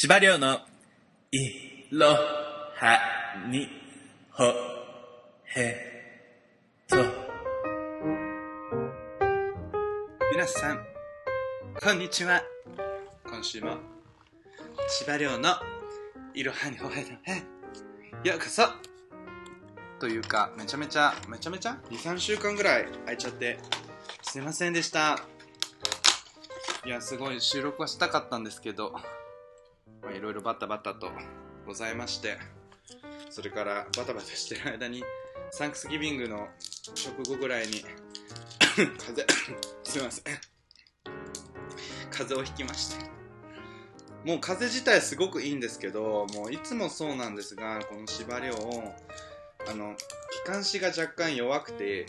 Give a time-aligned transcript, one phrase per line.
[0.00, 0.60] 司馬遼の
[1.32, 3.00] いろは
[3.50, 3.68] に
[4.30, 4.44] ほ
[5.56, 6.22] へ
[6.86, 6.96] と。
[10.30, 10.86] 皆さん、
[11.82, 12.44] こんにちは。
[13.28, 13.78] 今週も、
[14.86, 15.56] 司馬遼の
[16.32, 17.42] いろはにほへとへ、
[18.22, 18.68] ようこそ
[19.98, 23.58] というか、めちゃめちゃ、めちゃめちゃ ?2、3週間ぐらい空いちゃって、
[24.22, 25.18] すいませんでした。
[26.86, 28.94] いや、すごい収録はしたかったんですけど、
[30.08, 31.10] まあいろいろバタバタと
[31.66, 32.38] ございまして、
[33.28, 35.04] それからバタバタしてる間に、
[35.50, 36.48] サンクスギビングの
[36.96, 37.84] 直後ぐらいに、
[38.72, 39.26] 風邪、
[39.84, 40.24] すいません。
[42.10, 43.04] 風邪をひきまして。
[44.24, 48.94] もう風邪自体すごくいいんですけど、もういつもそうなんですが、この縛りを、
[49.68, 49.94] あの、
[50.30, 52.06] 気管支が若干弱くて、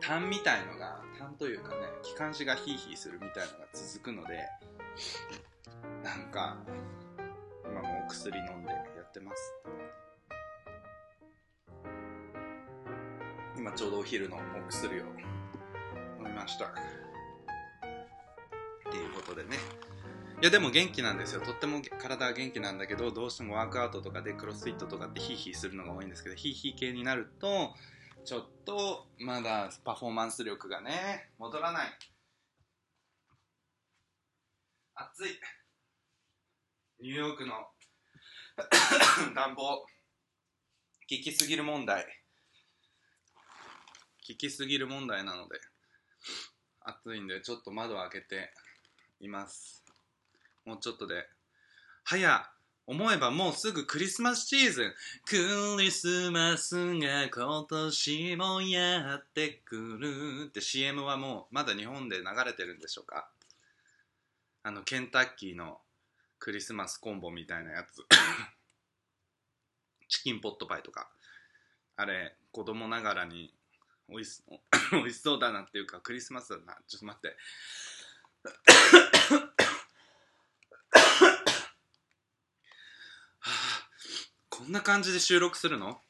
[0.00, 4.46] 痰みたいのが、痰というかね、気管支がヒーヒーするみたいのが続くので、
[6.02, 6.56] なんか、
[7.64, 9.54] 今もお薬飲んでやってます。
[13.56, 15.04] 今ちょうどお昼のお薬を飲
[16.20, 16.66] みました。
[16.66, 16.70] っ
[18.90, 19.56] ていうことでね。
[20.40, 21.40] いやでも元気なんですよ。
[21.40, 27.74] とっても体は元気なんだけど、どうしてもワークアウトとかでクロスフィットとかってヒーヒーするのが多いんですけど、ヒーヒー系になると、
[28.24, 31.98] ちょっとまだパフォーマンス力がね、戻らない。
[34.94, 35.40] 暑い。
[37.00, 37.54] ニューヨークの
[39.32, 39.86] 暖房、 効
[41.06, 42.04] きすぎる問題。
[44.26, 45.60] 効きすぎる問題なので、
[46.80, 48.52] 暑いんでちょっと窓を開けて
[49.20, 49.84] います。
[50.64, 51.28] もうちょっとで。
[52.02, 52.50] はや、
[52.84, 54.94] 思えばもうすぐクリスマスシーズン。
[55.24, 63.30] クリスマスが今年もやってくるって CM はもうまだ日本で流れてるんでしょうか
[64.64, 65.80] あの、ケンタッキーの
[66.38, 68.04] クリスマスコンボみたいなやつ。
[70.08, 71.10] チキンポットパイとか。
[71.96, 73.54] あれ、子供ながらに
[74.10, 74.42] おいし
[74.92, 77.36] おいしそうだなっていうかクリスマスだなちょっと待って
[83.40, 83.88] はあ
[84.48, 86.02] こんな感じで収録するの？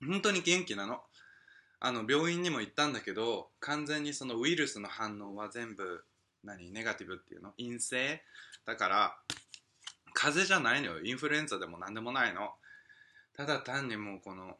[0.00, 1.04] 本当に元気なの？
[1.78, 6.04] あの病院にも行ったんだけど完全にそのウイルスの反応は全部
[6.44, 6.70] 何？
[6.70, 7.52] ネガティブっていうの？
[7.58, 8.22] 陰性？
[8.66, 9.16] だから
[10.12, 11.04] 風邪じゃないのよ。
[11.04, 12.50] インフルエンザでも何でもないの。
[13.34, 14.56] ただ単にもうこの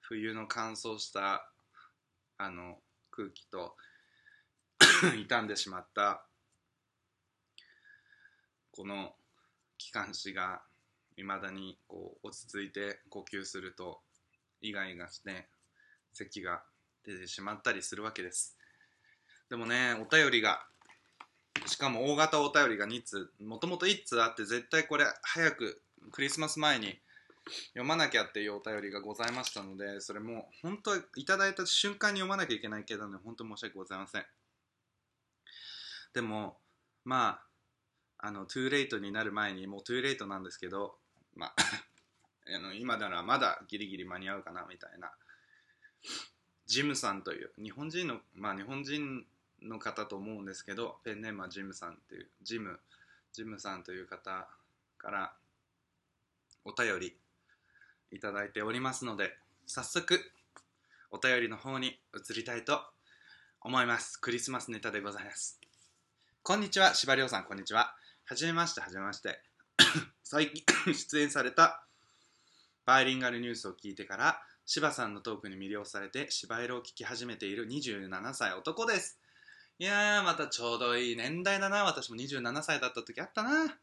[0.00, 1.48] 冬の乾燥した
[2.38, 2.78] あの
[3.10, 3.76] 空気と
[5.28, 6.24] 傷んでしまった
[8.72, 9.14] この
[9.76, 10.62] 気管支が
[11.16, 14.00] いまだにこう落ち着いて呼吸すると
[14.60, 15.48] イガイガして
[16.12, 16.62] 咳が
[17.04, 18.56] 出てしまったりするわけです。
[19.50, 20.66] でもねお便りが
[21.66, 25.80] しかも大型お便りが2通もともと1通あって絶対これ早く
[26.12, 26.98] クリスマス前に
[27.68, 34.24] 読まなきゃっていうお便りがございましたのでそれもう本当はいただいた瞬間に読まなきゃいけないけどね本当申し訳ございません。
[36.14, 36.56] でも
[37.04, 37.40] ま
[38.18, 40.96] ああのトゥーレイトになる前にもうトゥーレイトなんですけど
[41.34, 41.54] まあ
[42.54, 45.12] あの今ならまだギリギリ間に合うかなみたいな。
[46.66, 49.26] ジムさんという日本人のまあ日本人
[49.62, 52.78] の方と思うんですけどペンネームはジムさんっていうジム
[53.32, 54.48] ジムさんという方
[54.98, 55.32] から
[56.64, 57.16] お便り
[58.10, 59.34] いただいておりますので
[59.66, 60.20] 早速
[61.10, 62.80] お便りの方に移りたいと
[63.60, 64.18] 思います。
[64.18, 65.60] クリスマスネタでございます。
[66.42, 67.94] こんにちは司馬遼さんこんにちは。
[68.24, 69.40] はじめましてはじめまして。
[70.22, 70.64] 最近
[70.94, 71.84] 出演された
[72.84, 79.18] バイリンガルニュースを聞いてから柴さんのトークに魅了されて柴色を聞き始めている27歳男です。
[79.80, 81.84] いやーまたちょうどいい年代だな。
[81.84, 83.78] 私も27歳だった時あったな。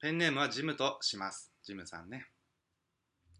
[0.00, 1.52] ペンネームはジムとします。
[1.62, 2.26] ジムさんね。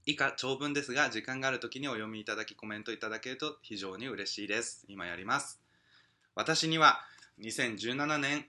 [0.05, 4.85] 以下長文ですが時間がある時にお読みいただきコメントいただけると非常に嬉しいです。
[4.89, 5.59] 今やります。
[6.35, 7.01] 私には
[7.41, 8.45] 2017年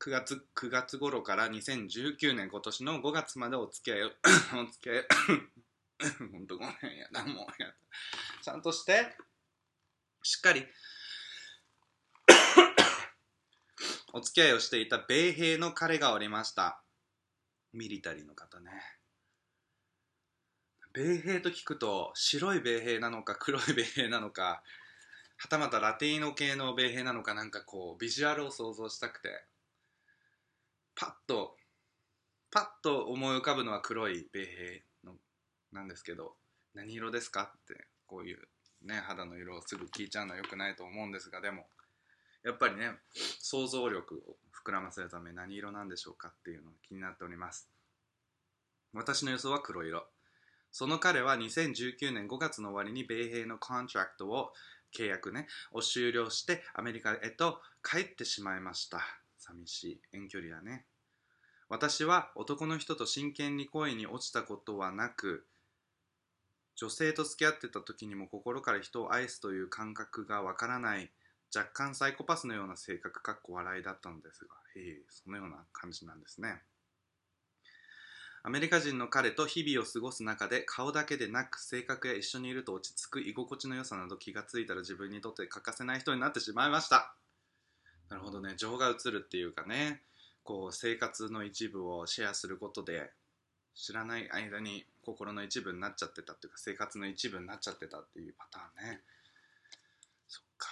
[0.00, 4.10] 9月 ,9 月頃から2019年今年の5月までお付き合いを
[4.60, 5.04] お付き合い
[6.32, 7.74] 本当ごめんやだもうやだ。
[8.42, 9.16] ちゃんとして
[10.24, 10.66] しっかり
[14.12, 16.82] お付き合いをしていた米兵の彼がおりました。
[17.72, 18.70] ミリタリーの方ね。
[20.92, 24.62] 米兵と聞くと白い米兵なのか黒い米兵なのか
[25.36, 29.28] はたまたラティーノ系の米兵なのかなんかこうビジュアルを想像したくて
[30.96, 31.56] パッと
[32.50, 35.14] パッと思い浮かぶのは黒い米兵の
[35.72, 36.34] なんですけど
[36.74, 38.38] 何色ですかってこういう
[38.82, 41.66] ね肌の色をすぐ聞いちゃうのはよくないと思うんですがでも
[42.44, 42.92] やっぱりね
[43.40, 47.68] 想像力を膨らませるため何色なんでしょうかっていうのが気になっております。
[48.92, 50.04] 私の予想は黒色。
[50.72, 54.52] その彼は2019年5月の終わりに米兵の contract を
[54.96, 59.00] 契約ねを終了してアメリカへと帰ってしまいました。
[59.38, 60.00] 寂しい。
[60.12, 60.84] 遠距離だね。
[61.68, 65.46] 私は男の人と真剣に恋に落ちたことはなく
[66.74, 71.10] 女性と付き合ってた時にも心から人を愛すという感覚がわからない。
[71.54, 76.62] 若干サイコパスのような性格かっこ笑いだったのですがへえそのような感じなんですね。
[78.42, 87.12] アメリカ人の彼と日々を過ごす中で顔だけでなく性格や一緒にいると落ち着く居心地の良さなど気がついたら自分にとって欠かせない人になってしまいました。
[88.08, 90.00] なるほどね情が映るっていうかね
[90.42, 93.10] こう生活の一部をシェアすることで
[93.74, 99.00] 知らない間に心の一部になっちゃってたっていうか生活の一部になっちゃってたっていうパターンね
[100.28, 100.68] そっか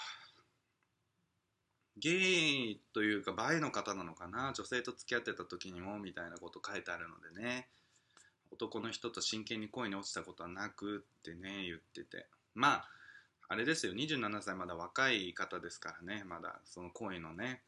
[2.00, 2.10] ゲ
[2.70, 4.52] イというかバイの方なのかな？
[4.54, 7.68] 女性と付き合ってた時にもみたいなこと書いてあるのでね。
[8.50, 12.26] 男の人と真剣に恋に落ちたことはなくってね言ってて。
[12.54, 12.88] まあ
[13.48, 13.92] あれですよ。
[13.92, 16.24] 27歳まだ若い方ですからね。
[16.24, 17.62] まだその恋のね。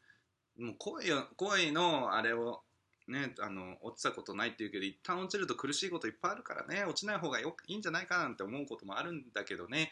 [0.59, 2.61] もう恋恋のあれを
[3.07, 6.83] ねあの落ちたことないっていうけど一旦落ちると苦しいこといっぱいあるからね。
[6.85, 9.91] 落ちない方がよいいんじゃないかなんて思うこともあるんだけどね。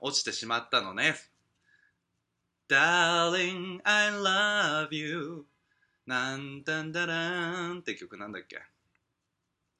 [0.00, 1.14] 落ちてしまったのね。
[2.66, 5.44] Darling, I love you.
[6.06, 8.56] なんだんだらんって曲なんだっけ？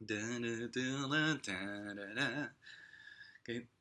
[0.03, 1.53] ダラダラダ
[1.95, 2.53] ララ。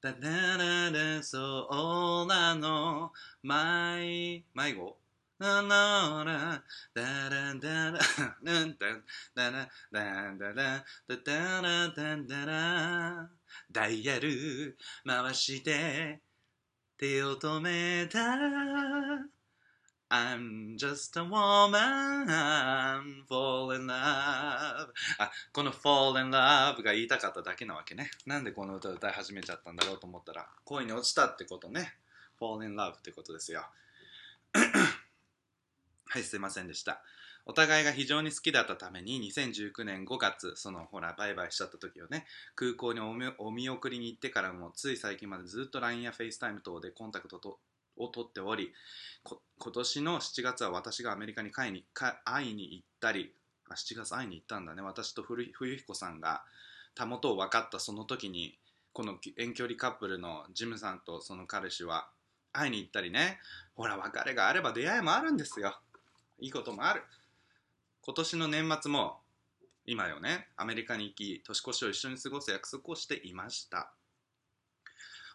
[0.02, 3.12] ダラララそうなの。
[3.42, 4.98] 迷迷子。
[5.38, 6.64] ななら。
[6.94, 8.00] ダラダラ
[8.42, 8.88] なんだ
[9.36, 13.30] ダラダダラダダラダダラ
[13.70, 16.22] ダイヤル回して。
[17.04, 18.20] 手を止めた
[20.10, 22.26] I'm just a woman,
[23.28, 23.92] fall in love
[25.18, 28.10] あ、この fall in love が言いたかっただけなわけね。
[28.26, 31.94] なんでこの歌を歌い始めちゃったんだろうと思ったら、恋に落ちたってことね。
[32.40, 33.66] fall in love ってことですよ。
[36.08, 37.02] はい、すいませんでした。
[37.46, 42.26] お互いが非常に好きだったために2019年5月そのほらバイバイしちゃった時をね
[42.56, 47.60] 空港にお見送りに行ってからもつい最近までずっと LINE や FaceTime 等でコンタクトと
[47.98, 48.72] を取っており
[49.60, 51.86] 今年の7月は私がアメリカに会いに
[52.26, 53.34] 会いに行ったり
[53.70, 54.82] あ7月会いに行ったんだね。
[54.82, 56.44] 私と冬彦さんが
[56.96, 58.58] たもとを分かったその時に
[58.94, 62.08] この遠距離カップルのジムさんとその彼氏は
[62.52, 63.40] 会いに行ったりね。
[63.76, 65.76] ほら別れがあれば出会いもあるんですよ。
[66.40, 67.04] いいこともある。
[68.06, 69.22] 今年の年末も
[69.86, 73.94] 今よねアメリカに行き年越しを一緒に過ごす約束をしていました。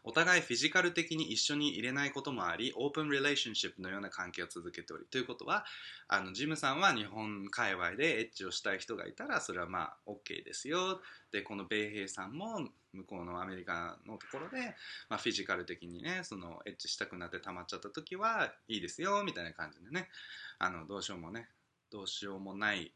[0.05, 5.65] お互いフィジカル的に一緒に入れないこともありオープンリレーションシップのような関係を続けておりということは
[6.06, 11.00] あのジムさんは日本界隈でエッチをしたい人がいたらそれはまあ OK ですよ。
[11.32, 14.75] でこの米兵さんも向こうのアメリカのところで、
[15.09, 20.09] まあ、フィジカル的にねそのエッチしたくなって溜まっちゃった時はいいですよみたいな感じでね。
[20.59, 21.49] あのどうしようもね
[21.90, 22.90] どうしようもないっ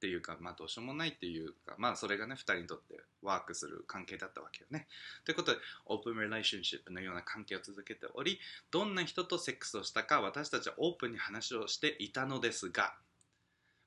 [0.00, 4.86] ていうか、まあ、どうしようもないっていうか、まあ、それがね、2人にとってワークする関係だったわけよね。
[5.26, 8.40] ということで、オープンリレーションシップのような関係を続けており、
[8.70, 12.94] どんな人とセックスをしたか、私たちはオープンに話をしていたのですが、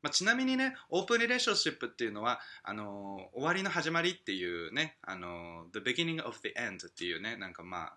[0.03, 7.93] まあ、ちなみにね、オープンリレーションシップっていうのは、あのー、終わりの始まりっていうね、あのー、the beginning of the end っていうね、なんかまあ、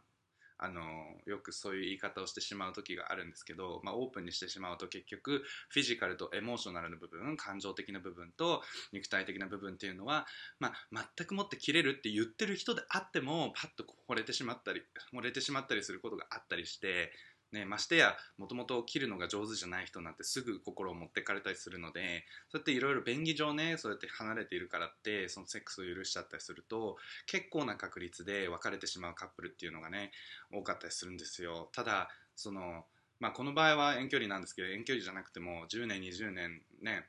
[0.58, 0.82] あの
[1.26, 10.26] よくそういう言い方をしてしまう時があるんですけど、まあ、オープンにしてしまうと結局フィジカルとエモーショナルの部分感情的な部分と肉体的な部分っていうのは、
[10.58, 14.82] まあ、全くもって切れるって言ってる人であってもパッと惚れてしまったり
[15.14, 17.12] 惚れてしまったりすることがあったりして
[17.52, 30.10] ね、ましてやもともと切るのが上手じゃない人なんてすぐ心を持ってかれたりするのでそうやっていろいろ便宜上ねそうやって離れているからってそのセックスを許しちゃったりすると結構な確率で別れてしまうカップルっていうのがね
[30.52, 31.68] 多かったりするんですよ。
[31.72, 32.84] ただその、
[33.20, 37.06] まあ、この場合は遠距離なんですけど遠距離じゃなくても10年20年ね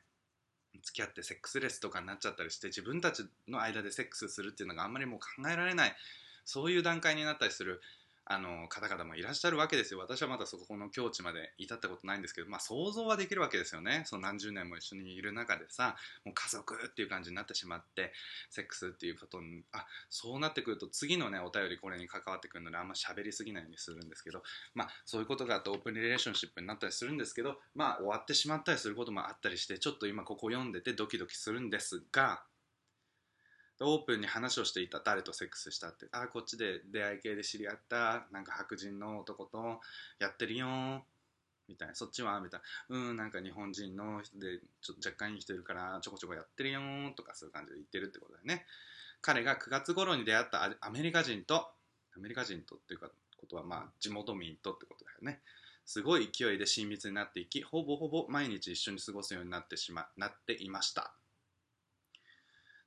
[0.83, 5.95] 付き合ってセックスレスとかになっちゃったりして自分たちの間でセックスするっていうのがあんまりもう考えられない
[6.45, 7.81] そういう段階になったりする。
[8.29, 9.99] あの方々もいらっしゃるわけですよ。
[9.99, 14.03] 私はまだそこの境地まで至ったことないんですけど、まあ、想像はできるわけですよね。
[14.05, 18.11] その何十年も一緒にいる中でさもう家族っていう感じになってしまって
[18.49, 24.43] セックスっていうことにあそうなってくると次のねお便りこれに関わってくるのであんま喋りすぎないようにするんですけど
[24.73, 32.43] まあそういうことがあってオープンリレーションシップになったりするんですけどまあ終わってしまったりすることもあったりしてちょっと今ここ読んでてドキドキするんですが
[33.85, 36.07] オープンに話をしていた誰とセックスしたって。
[36.11, 39.79] あこっちで出会い系で知り合ったなんか白人の男と
[40.19, 41.03] やってるよ
[41.67, 41.95] みたいな。
[41.95, 42.97] そっちはみたいな。
[42.97, 46.81] うんなんか日本人の人でちょっと若干いい人いるからちょこちょこやってるよ
[47.15, 48.65] とかそういう感じで言ってるってことだよね。
[49.21, 51.69] 彼が9月頃に出会ったアメリカ人と
[52.15, 55.39] アメリカ人とっていうかことはまあ地元民とってことだよね。
[55.85, 61.13] すごい勢いで親密になっていきほぼほぼ毎日一緒に過ごすようになってしまなっていました。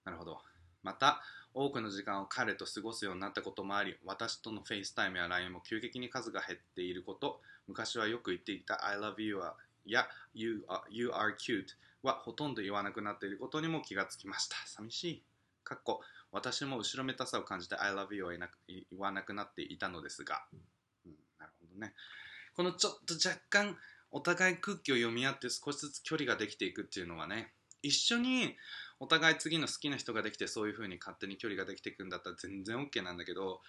[0.04, 0.49] なるほど。
[0.82, 1.20] また
[1.52, 9.40] 多くの時間を彼と過ごすようになったこともあり私との FaceTime や LINE も急激に数が減っていること昔はよく言っていた I love you
[9.86, 11.64] や you are, you are cute
[12.02, 14.56] はほとんど言わなくなっていることにも気がつきました。
[14.66, 15.22] 寂しい。
[15.62, 16.00] かっこ
[16.32, 18.40] 私も後ろめたさを感じて I love you を言
[18.98, 20.42] わなくなっていたのですが、
[21.04, 21.92] うん、なるほどね。
[22.56, 23.76] このちょっと若干
[24.10, 28.56] お互い空気を読み合って少しずつ距離ができていくっていうのはね一緒に
[29.00, 33.60] お互い次の好きな人ができてそういう風に勝手に距離ができていくんだったら全然 OK なんだけど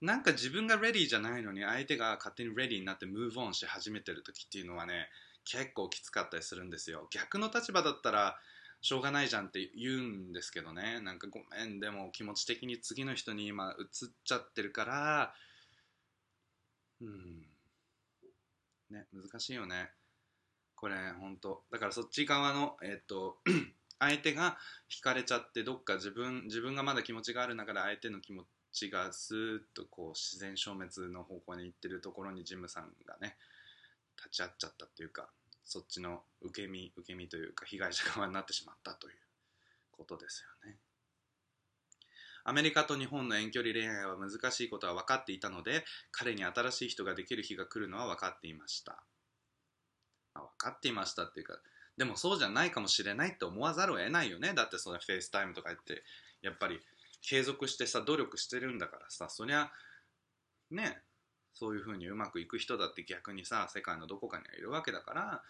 [0.00, 5.08] なんか自分がレディーじゃないのに相手が勝手にレディーになってムーブオンし始めてる時っていうのはね
[5.44, 7.08] 結構きつかったりするんですよ。
[7.10, 8.36] 逆の立場だったら
[8.80, 11.00] しょうがないじゃんって言うんですけどね。
[11.00, 15.34] なんかごめんでも気持ち的に次の人に今移っちゃってるから
[17.00, 17.46] うん。
[18.90, 19.90] ね難しいよね。
[20.76, 23.38] これ本当だからそっち側のえっ、と
[23.98, 24.56] 相手が
[24.90, 33.36] 惹かれちゃってどっか自分自分がまだ気持ちがある中で相手の気持ちがスーッとこう自然消滅の方向に行ってるところにジムさんがね
[34.16, 35.28] 立ち会っちゃったっていうか
[35.64, 39.14] そっちの受け身受け身というか被害者側になってしまったという
[39.92, 40.76] ことですよね。
[42.44, 49.02] アメリカと日本の遠距離恋愛は難しいことは分かっていたので彼に新しい人ができる日が来るのは分かっていました、
[50.34, 51.58] まあ、分かっていましたっていうか
[51.98, 54.54] でもそうじゃないかもしれないって思わざるを得ないよね。
[54.54, 56.04] だってその FaceTime とか言って
[56.42, 56.80] やっぱり
[57.22, 59.28] 継続してさ努力してるんだからさ。
[59.28, 59.70] そりゃ
[60.70, 61.02] ね
[61.52, 65.42] そういう風にうまくいく人だって逆にさ世界のどこかにはいるわけだから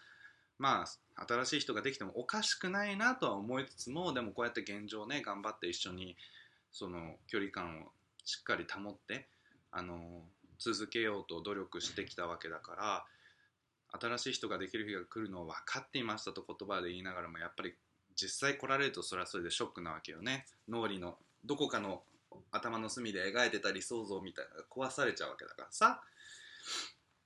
[0.57, 6.17] まあ新しい人ができてもおかしくないなとは思いつつもでもこうやって現状ね頑張って一緒に
[6.71, 7.91] その距離感を
[8.25, 9.27] しっかり保って
[9.71, 10.23] あの
[10.57, 13.05] 続けようと努力してきたわけだから
[13.99, 17.73] 新しい人ができる日が来るのを分かっていましたと言葉で言いながらもやっぱり
[18.15, 20.45] 実際来られるとそれはそれでショックなわけよね。
[20.67, 22.03] 脳裏のどこかの
[22.51, 26.01] 頭の隅で描いてた理想像みたいなのが壊されちゃうわけだからさ。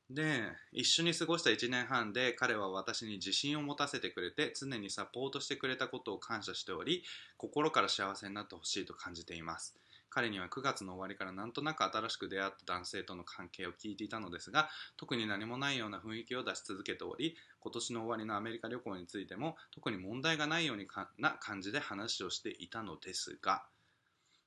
[0.10, 7.04] で一緒に過ごした1年半で彼は私に自信を持たせてくれて常にサポートしてくれたことを感謝しており
[7.38, 9.76] 心から幸せになってほしいと感じています。
[10.14, 23.64] 彼には9月の終わりからなんとなく新しく出会った男性との関係を聞いていたのですが特に何もないような雰囲気を出し続けており今年の終わりのアメリカ旅行についても特に問題がないようにかな感じで話をしていたのですが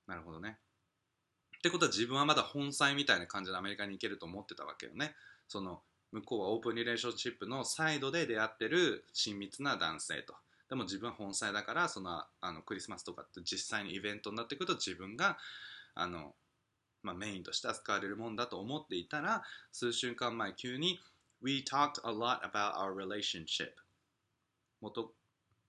[0.06, 0.58] なるほどね。
[1.58, 5.14] ってことは自分はまだ本妻みたいな感じでアメリカに行けると思ってたわけよね。
[5.48, 5.80] その
[6.12, 10.34] 向こうはオープンリレーションシップのサイドで出会ってる親密な男性と。
[10.68, 15.38] でも自分は本妻だからそのあのクリスマスとかって実際にイベントになってくると自分が
[15.94, 16.34] あの、
[17.02, 19.42] まあ、メインとして扱われるもんだと思っていたら
[19.72, 20.98] 数週間前急に
[21.42, 23.72] We talked a lot about our relationship.
[24.80, 25.10] 元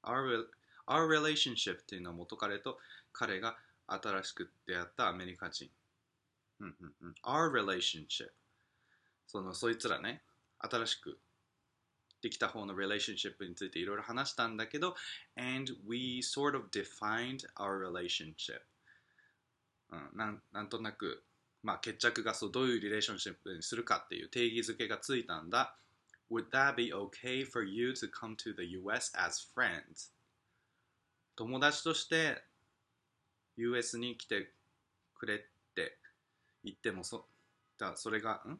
[0.03, 0.45] our,
[0.87, 2.77] our relationship っていうのは元彼と
[3.13, 5.69] 彼が新しく出会ったアメリカ人、
[6.59, 8.29] うんうんうん、our relationship
[9.27, 10.21] そのそいつらね
[10.59, 11.19] 新しく
[12.21, 14.95] できた方の relationship についていろいろ話したんだけど
[15.37, 18.61] and we sort of defined our relationship、
[19.91, 21.23] うん、なんなんとなく、
[21.63, 25.75] まあ、決着がそうどういうリレーションシップにするかっていう定義づけがついたんだ。
[26.29, 30.11] Would that be okay for you to come to the US as friends?
[31.37, 32.43] 友達として
[33.55, 34.51] US に来て
[35.15, 35.37] くれっ
[35.75, 35.97] て
[36.63, 37.25] 言ってもそ
[37.77, 38.59] だそれがん？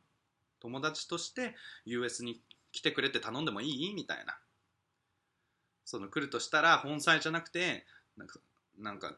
[0.60, 2.42] 友達として US に
[2.78, 3.94] 来てくれって頼んでもいい？
[3.96, 4.38] みたいな。
[5.84, 7.86] その来るとしたら本妻じゃなくて
[8.78, 9.16] なんか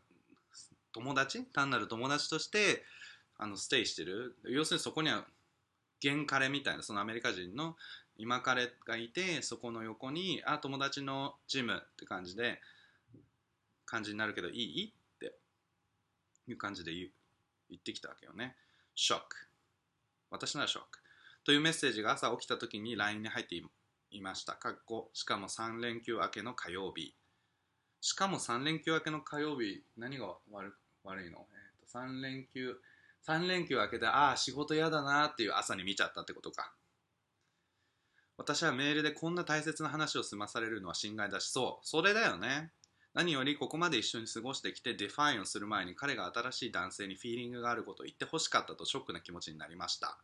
[0.93, 1.43] 友達？
[1.43, 2.85] 単なる友達として
[3.37, 4.37] あのステイしてる？
[4.45, 5.25] 要するにそこには
[5.99, 7.75] 現彼みたいなそのアメリカ人の
[8.17, 12.61] 今彼がいてそこの横にあ友達のジムって感じで
[13.85, 14.93] 感じになるけどいい？
[14.93, 15.33] って
[16.47, 17.09] いう感じで言
[17.69, 18.55] 言ってきたわけよね。
[18.95, 19.35] ショック。
[20.31, 20.99] 私ならショック。
[21.49, 24.53] というメッセージが朝起きた時に LINE に入っていました。
[24.53, 27.15] かっこしかも3連休明けの火曜日。
[28.01, 32.75] しかも3連休明けの火曜日何が悪悪いの、えー、と3連休
[33.27, 36.71] 3連休明けてああ仕事嫌だなっていう朝に見ちゃったってことか。
[38.37, 41.49] 私はメールでこんな大切な話を済まされるのは心外だし。
[41.49, 42.69] そうそれだよね。
[43.15, 50.19] 何よりここまで一緒に過ごしてきて define をする前に彼が新しい男性にフィーリングがあることを言ってほしかったとショックな気持ちになりました。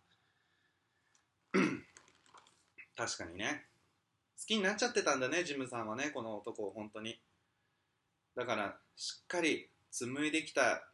[2.98, 3.66] 確かにね。
[4.40, 7.20] 好きになっちゃってたんだねジムさんはねこの男を本当に。
[8.36, 10.88] だからしっかり紡いできた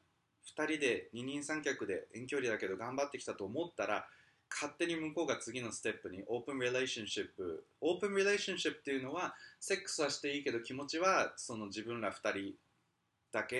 [0.47, 4.05] 2人で二人三脚で遠距離だけど頑張ってきたと思ったら
[4.49, 12.53] 勝手に向こうが次のステップに open relationship open relationship っていうのはセックスはしていいけど気持ちはその自分ら2人
[13.31, 13.59] だけ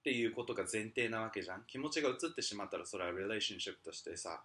[0.00, 1.64] っていうことが前提なわけじゃん。
[1.66, 4.42] 気持ちが移ってしまったらそれはリレーションシップとしてさ。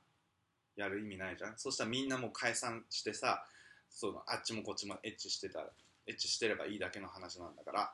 [0.75, 3.45] やる意味ないじゃんそしたらみんなもう解散してさ
[3.89, 5.65] そのあっちもこっちもエッチしてたら
[6.07, 7.91] エッチしてればいいだけの話なんだから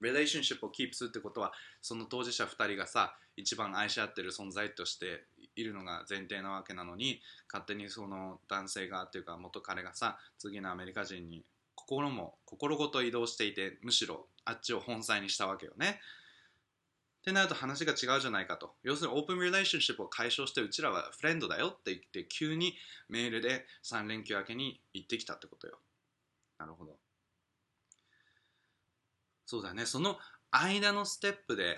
[0.00, 1.52] リレーションシップをキープするってことは
[1.82, 5.24] その当事者2人がさ一番愛し合ってる存在として
[5.56, 7.20] いるのが前提なわけなのに
[7.52, 16.00] 勝手にその男性がっていうか元彼がさ次のアメリカ人に心も心ごと移動していてむしろあっちを本妻にしたわけよね。
[17.20, 18.74] ってなると話が違うじゃないかと。
[18.82, 22.74] 要するにオープンリレーションシップを解消してうちらはフレンドだよって言って急に
[23.08, 25.78] メールで3連休明けに行ってきたってことよ。
[26.58, 26.96] なるほど。
[29.44, 29.84] そうだね。
[29.84, 30.18] その
[30.50, 31.76] 間のステップで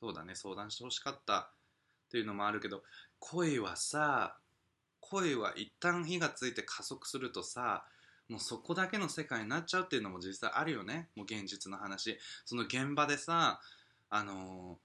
[0.00, 2.82] そうだね相談してほしかったっていうのもあるけど
[3.18, 4.36] 恋はさ
[5.00, 7.84] 恋は一旦火がついて加速するとさ
[8.28, 13.60] もうそこだけの世界になっちゃうっていうのも実際あるよねもう現実の話その現場でさ
[14.10, 14.78] あの、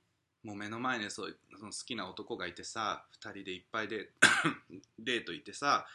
[0.43, 4.09] もう目の前にそうその好きな男がいてさ2人でいっぱいで
[4.97, 5.85] デート行ってさ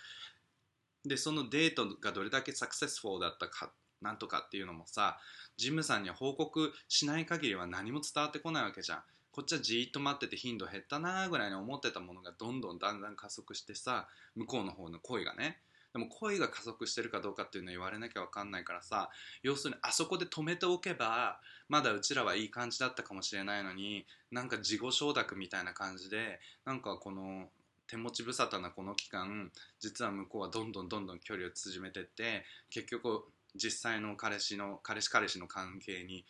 [1.05, 5.19] でそのデートがどれだけサクセスフォーだったかなんとかっていうのもさ
[5.57, 9.05] ジムさんには報告しない限りは何も伝わってこないわけじゃん。
[9.33, 15.61] こっちはじーっと待ってて頻度減ったなーぐらいに思ってたものがどんどんだんだん加速してさ向こうの方の恋がね
[15.97, 19.09] でも恋が加速してるかどうかっていうのは言われなきゃ分かんないからさ
[19.43, 27.47] 要するにあそこで止めておけばまだうちらはいい感じだったかもしれないのになんか自己承諾みたいな感じでなんかこの
[27.87, 29.51] 手持ち無沙汰なこの期間
[29.81, 33.25] 実は向こうはどんどんどんどん距離を縮めてって結局
[33.55, 36.27] 実際の彼氏の彼氏彼氏の関係に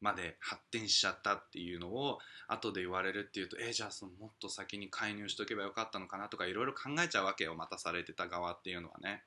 [0.00, 9.22] まで発展しちゃったっていうのを後で言われるっていうとえー、じゃあそのもっと先に介入しとけばよかったのかなとかいろいろ考えちゃうわけよ待たされてた側っていうのはね。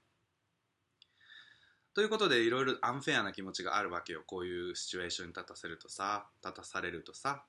[1.93, 4.23] ということでいろいろアンフェアな気持ちがあるわけよ。
[4.25, 7.43] こういうシチュエーションに立たせるとさ立たされるとさ。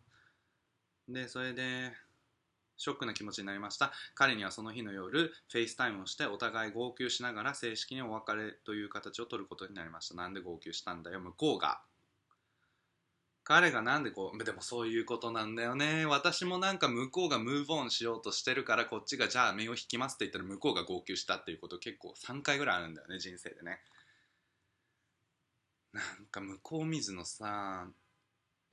[1.09, 1.93] でそれで
[2.77, 3.93] ショックな気持ちになりました。
[4.15, 10.15] 彼にはその日の夜 FaceTime をしてお互い号泣しながら正式にお別れという形を取ることになりました。
[10.15, 11.81] なんで号泣したんだよ向こうが。
[13.45, 16.07] 彼がなんでこうでもそういうことなんだよね。
[16.07, 23.81] 私もなんか向こうがムーブオンしようとしてるからこっちがじゃあ目を引きますって言ったら向こうが号泣したっていうこと結構3回ぐらいあるんだよね人生でね。
[25.93, 27.87] なんか向こう見ずのさ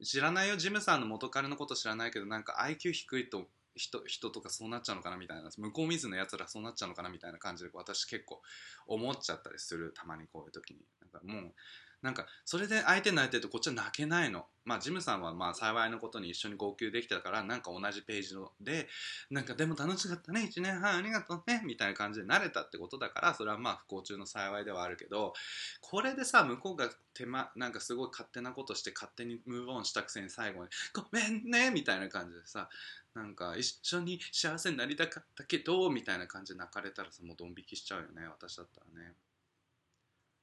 [0.03, 8.41] 知らないよジムさんの元彼のこと知らないけどなんか IQ 低いと人人とかそうなっちゃうのかなみたいな向こう見ずのやつらそうなっちゃうのかなみたいな感じで私結構
[8.87, 9.93] 思っちゃったりする。
[9.93, 10.79] たまにこういう時に。
[11.01, 11.53] なんかもう
[12.01, 18.87] なんかそれで相手泣いてるとこっちは泣けないのまあジムさんはまあ幸いのことに一緒に号泣できたからなんか同じページで
[19.29, 25.33] なんかでも楽しかったね1年半ありがとうねみたいな感じで慣れたってことだからそれはまあ不幸中の幸いではあるけど
[25.79, 32.69] これでさ向こうが手間なんかすごい勝手なことして勝手にムーブオンしたくせに最後に「ごめんね」みたいな感じでさ
[33.13, 39.13] なんか一緒に幸せになりたかったけどみたいな感じで泣かれたらさもうドン引きしちゃうよね私だったらね。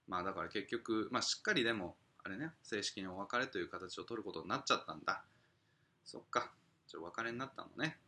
[0.08, 1.94] まあだから結局、まあ、しっかりでも
[2.24, 5.22] あれね正式にお別れという形を取ることになっちゃったんだ。
[6.04, 6.50] そっか。
[6.88, 7.98] じゃあお別れになったのね。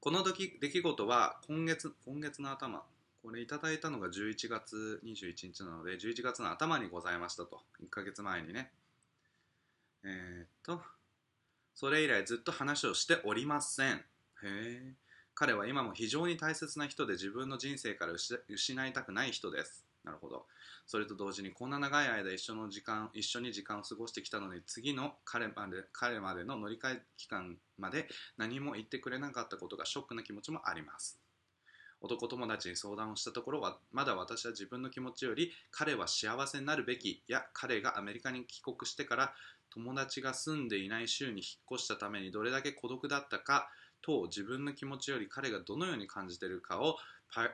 [0.00, 2.82] この時出来事は今月今月の頭。
[3.22, 7.60] これいただいたのが11月21日なので11月の頭にございましたと。
[7.82, 8.70] 1ヶ月前にね。
[10.04, 10.80] えー、っと
[11.74, 13.96] それ以来ずっと話をしておりません。
[13.96, 14.02] へ
[14.44, 14.94] え
[15.34, 19.85] 彼は今も非常に大切な人で自分の人生から失いたくない人です。
[20.06, 20.46] なるほど。
[20.86, 28.06] それと同時にこんな長い間一緒の時間一緒に時間を過ごしてきたのに次の彼まで彼までの乗り換え期間まで
[28.38, 31.18] 何も言ってくれなかったことがショックな気持ちもあります
[32.00, 39.34] 男友達に相談をしたところはまだ私は自分の気持ちより彼は幸せになるべきや彼がアメリカに帰国してから
[39.70, 43.68] 友達が住んでいない州に引っ越したためにどれだけ孤独だったか
[44.02, 46.96] と自分の気持ちより彼がどのように感じているかを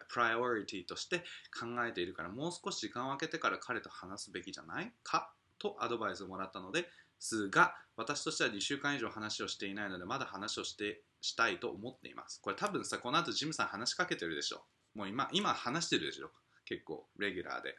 [0.08, 1.20] プライオリティとして
[1.58, 5.32] 考えているからもう少し時間を空けてから彼と話すべきじゃないか？
[5.58, 12.40] とアドバイスをもらったのですが私としては2週間以上話をしていないのでまだ話をしてしたいと思っています。
[12.42, 14.64] これ多分さこの後ジムさん話しかけてるでしょ。
[14.94, 16.30] もう今今話してるでしょ。
[16.64, 17.76] 結構レギュラーで。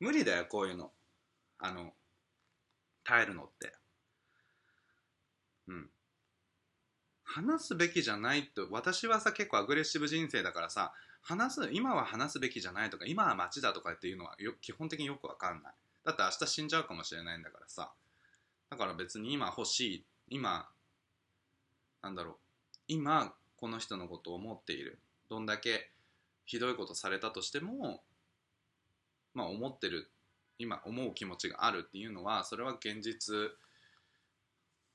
[0.00, 0.92] 無理だよこういうの。
[1.58, 1.92] あの
[3.04, 3.72] 耐えるのって。
[5.68, 5.90] うん。
[7.32, 10.92] 話すべきじゃないと私はさ結構アグレッシブ人生だからさ
[11.22, 15.72] 話す今は話すべきじゃないとか今は街だとかっていうのはよ基本的によくわかんない。
[16.04, 17.92] だって明日死んじゃうかもしれないんだからさ。
[18.70, 20.68] だから別に今欲しい今
[22.02, 22.34] なんだろう。
[22.88, 24.98] 今この人のことを思っている。
[25.30, 25.90] どんだけ
[26.44, 28.02] ひどいことされたとしても
[29.32, 30.10] まあ思ってる
[30.58, 33.34] 今思う気持ちがあるっていうのはそれは現実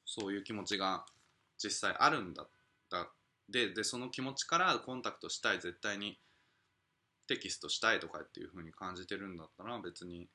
[0.05, 1.05] そういう気持ちが
[1.61, 2.47] 実際あるんだ
[2.89, 3.07] だ
[3.49, 6.19] ででその気持ちからコンタクトしたい絶対に
[7.27, 10.27] テキストしたいとかっていう風に感じてるんだったら別に。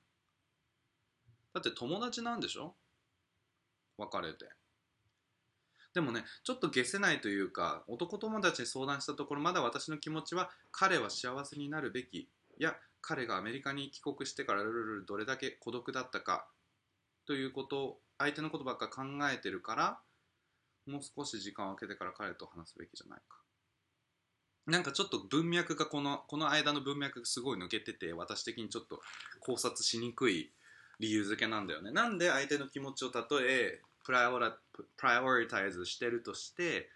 [1.55, 2.75] だって友達なんでしょ？
[3.99, 4.47] 別れて。
[5.95, 12.17] でもねちょっと消せないというか男友達に相談したところまだ私の気持ちは彼は幸せになるべき。
[12.17, 16.47] いや彼がアメリカに帰国してからルルルどれだけ孤独だったか。
[17.27, 19.99] ということを相手のことばっか考えてるから
[20.87, 23.39] もう少し時間を空けてから彼と話すべきじゃないか。
[24.67, 29.01] なんかちょっと文脈がこのこの間の文脈がすごい抜けてて私的にちょっと
[29.41, 30.53] 考察しにくい
[31.01, 31.91] 理由付けなんだよね。
[31.91, 36.89] なんで相手の気持ちをたとえプライオラプライオリタイズしてるとして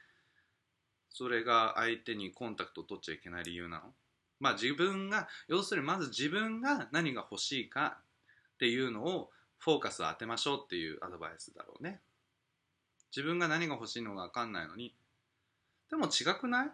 [1.10, 3.94] それが相手にコンタクトを取っちゃいけない理由なの？
[4.38, 7.98] まあ自分が要するにまず自分が何が欲しいか
[8.54, 12.00] っていうのをフォーカスを当てましょうっていうアドバイスだろうね。
[13.14, 14.94] 自分が何が欲しいのか分かんないのに。
[15.90, 16.70] でも違くない？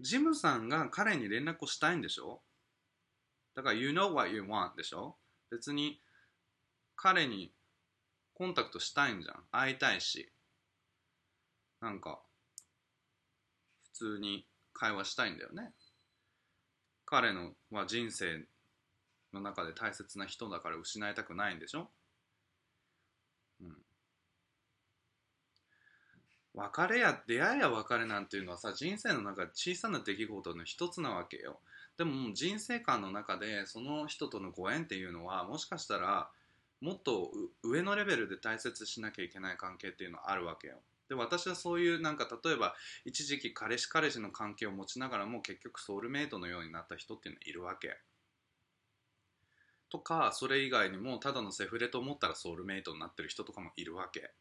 [0.00, 2.40] ジムさんが彼に連絡をしたいんでしょ？
[3.54, 5.16] だから You know what you want でしょ？
[5.50, 6.00] 別に
[6.96, 7.52] 彼に
[8.34, 9.36] コンタクトしたいんじゃん。
[9.50, 10.30] 会いたいし。
[11.80, 12.20] なんか
[13.82, 15.72] 普通に会話したいんだよね。
[17.04, 18.46] 彼のは人生
[19.34, 21.90] の中で大切な人だから失いたくないんでしょ
[23.60, 23.76] うん
[26.54, 31.60] 別れや出会いや別れなんていうのはさ人生の中で小さな出来事の一つなわけよ。
[31.96, 36.30] でも人生観の中でその人とのご縁っていうのはもしかしたら
[36.80, 37.30] もっと
[37.62, 40.74] 上のレベルで大切しなきゃいけない関係っていうのはあるわけよ。
[41.08, 47.98] で私はそういうなんか例えば一時期彼氏彼氏の関係を持ちながらも結局ソウルメイトのようになった人っていうのはいるわけ。
[49.90, 54.32] とかそれ以外にもただのセフレと思ったらソウルメイトになってる人とかもいるわけ。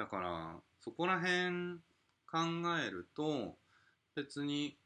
[0.00, 1.78] だからそこら辺
[2.26, 2.38] 考
[2.82, 3.54] えると
[4.16, 4.78] 別に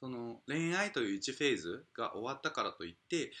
[0.00, 3.32] その恋愛という1フェーズが終わったからといって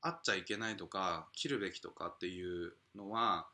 [0.00, 3.46] 会っちゃいけないとか切るべきとかっていうのは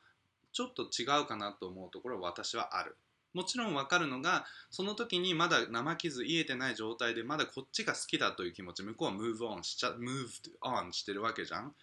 [0.55, 2.97] ちょっと違うかなと思うところは私はある。
[3.35, 11.75] もちろん分かるのがその時にまだ生傷癒えてない状態でまだこっちが好きだという気持ち向こうはムーブオンしちゃ moved on してるわけじゃん。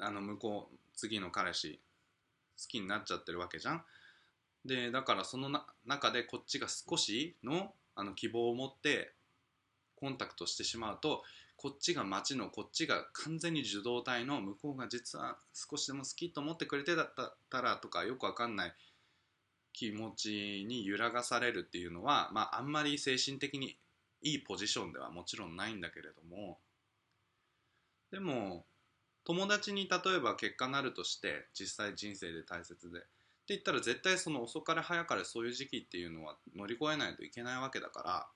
[0.00, 1.78] あの向こう次の彼氏。
[2.68, 3.84] きになっちゃってるわけじゃん。
[4.64, 9.14] でだからそのな中でこっちが少しのあの希望を持って
[9.96, 11.22] コンタクトしてしまうと
[11.56, 17.12] こっちが街のこっちが完全に受動体の向こうが実は少しでも好きと思ってくれてだっ
[17.50, 18.74] たらとかよくわかんない
[19.72, 23.76] 気持ちに揺らがされるっていうのは、まあ、あんまり精神的に
[24.22, 26.58] いいポジションではもちろんないんだけれども。
[28.10, 28.64] でも
[29.30, 32.98] 友達に例えば結果なるとして実際人生で大切で。
[32.98, 33.02] っ
[33.50, 38.26] て言ったら絶対その遅かれ早かれそういう時期っていうのは乗り越えないといけないわけだから。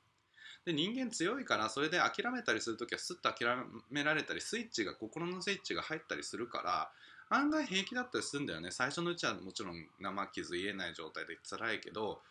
[0.64, 3.48] で人間強いからそれで諦めたりする時はスッと諦
[3.90, 8.70] められたりスイッチが心のスイッチが入ったりするから案外平気だったりするんだよね。
[8.70, 12.22] 最初のうちはもちろん生傷言えない状態で辛いけど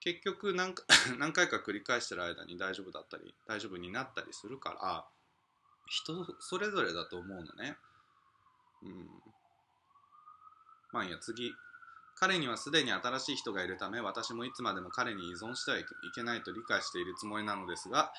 [0.00, 0.74] 結局何
[1.18, 5.06] 何回か繰り返してる間に大丈夫だったり大丈夫になったりするから
[5.86, 7.76] 人それぞれだと思うのね。
[8.82, 9.08] うん。
[10.92, 11.52] まあいいや次。
[12.14, 18.12] 彼にはすでに新しい人がいるため私もいつまでも彼に依存してはいけないと理解しているつもりなのですが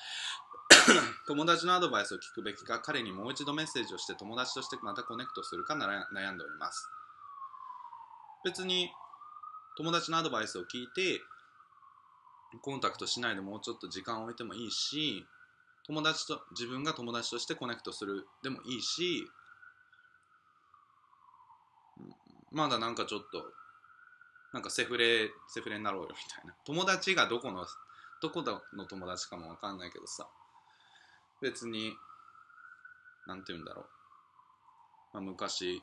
[1.26, 6.90] 友達のアドバイスを聞くべきか彼にもう一度メッセージをして友達としてまた connect するか悩んでおります。
[8.44, 8.92] 別に
[9.76, 11.22] 友達のアドバイスを聞いて
[12.60, 15.26] コンタクトしないでもうちょっと時間を置いてもいいし
[15.86, 19.26] 友達と自分が友達として connect するでもいいし
[22.54, 23.52] まだなんかちょっと
[24.52, 26.54] なんかセフレセフレになろうよみたいな。
[26.64, 27.66] 友達がどこの
[28.22, 28.42] どこ
[28.74, 30.28] の友達かもわかんないけどさ。
[31.42, 31.92] 別に
[33.26, 33.84] なんて言うんだろう、
[35.14, 35.82] まあ、昔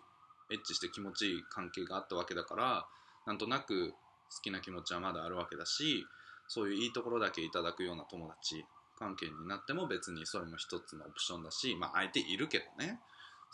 [0.52, 2.88] エッチして気持ちいい関係があったわけだから
[3.28, 3.96] なんとなく好
[4.42, 6.06] きな気持ちはまだあるわけだし
[6.48, 8.66] そういういいところだけいただくような友達
[8.98, 13.00] 関係になっても別にそれも一つのオプションだしまあ相手いるけどね。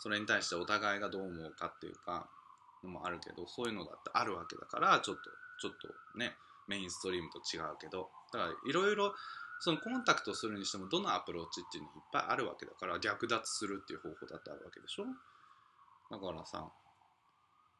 [0.00, 2.28] それに対してお互いがどう思うかっていうか
[2.84, 5.22] のもあるけどそういうのだってあるわけだからちょっと
[5.60, 6.34] ちょっとね
[6.68, 8.10] メインストリームと違うけど。
[8.30, 9.14] だからいろいろ
[9.60, 15.06] そのコンタクトするにしてもどのアプローチっていうのいっぱいあるわけだから略奪するっていう方法だってあるわけでしょ？
[16.10, 16.68] だからさ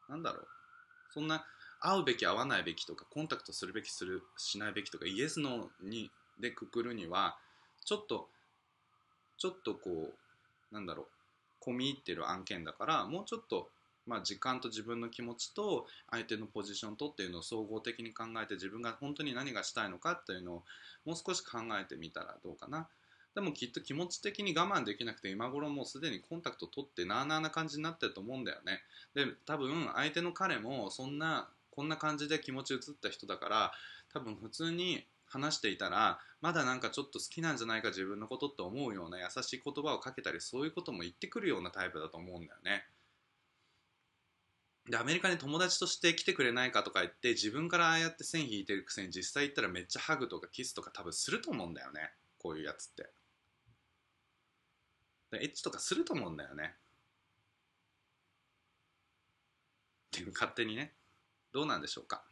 [0.08, 0.48] なんだろう。
[1.12, 1.44] そんな
[1.80, 7.36] 会うべき会わないべきとかコンタクトするべきするしないべきとかイエスノーにでくくるには
[7.84, 8.28] ちょっと
[9.36, 10.14] ちょっとこ
[10.72, 11.06] うなんだろ
[11.62, 13.68] う込み入ってる案件だからもうちょっと
[14.08, 20.62] まあ、時間と自分の気持ちと相手のポジションとっていうのを総合的に考えて自分が本当に何がしたいのかっていうのを
[21.04, 22.88] もう少し考えてみたらどうかな。
[23.34, 28.80] でもきっと気持ち的に我慢できなくて今頃もうすでにコンタクト取ってなあなあな感じになってると思うんだよね。
[29.14, 33.72] で多分相手の彼もそんなこんな感じで気持ち移った人だから
[34.12, 42.84] 多分普通に話していたらまだなんかちょっと好きなんじゃないか自分のことって思うような優しい言葉をかけたりそういうことも言ってくるようなタイプだと思うんだよね。
[44.88, 52.10] でアメリカに友達として来てくれないかとか言って自分からああやって線引いてるくせに実際行ったらめっちゃハグとかキスとか多分すると思うんだよね。
[52.38, 53.10] こういうやつって。
[55.34, 56.74] エッチとかすると思うんだよね。
[60.06, 60.94] っていう勝手にね。
[61.52, 62.24] どうなんでしょうか。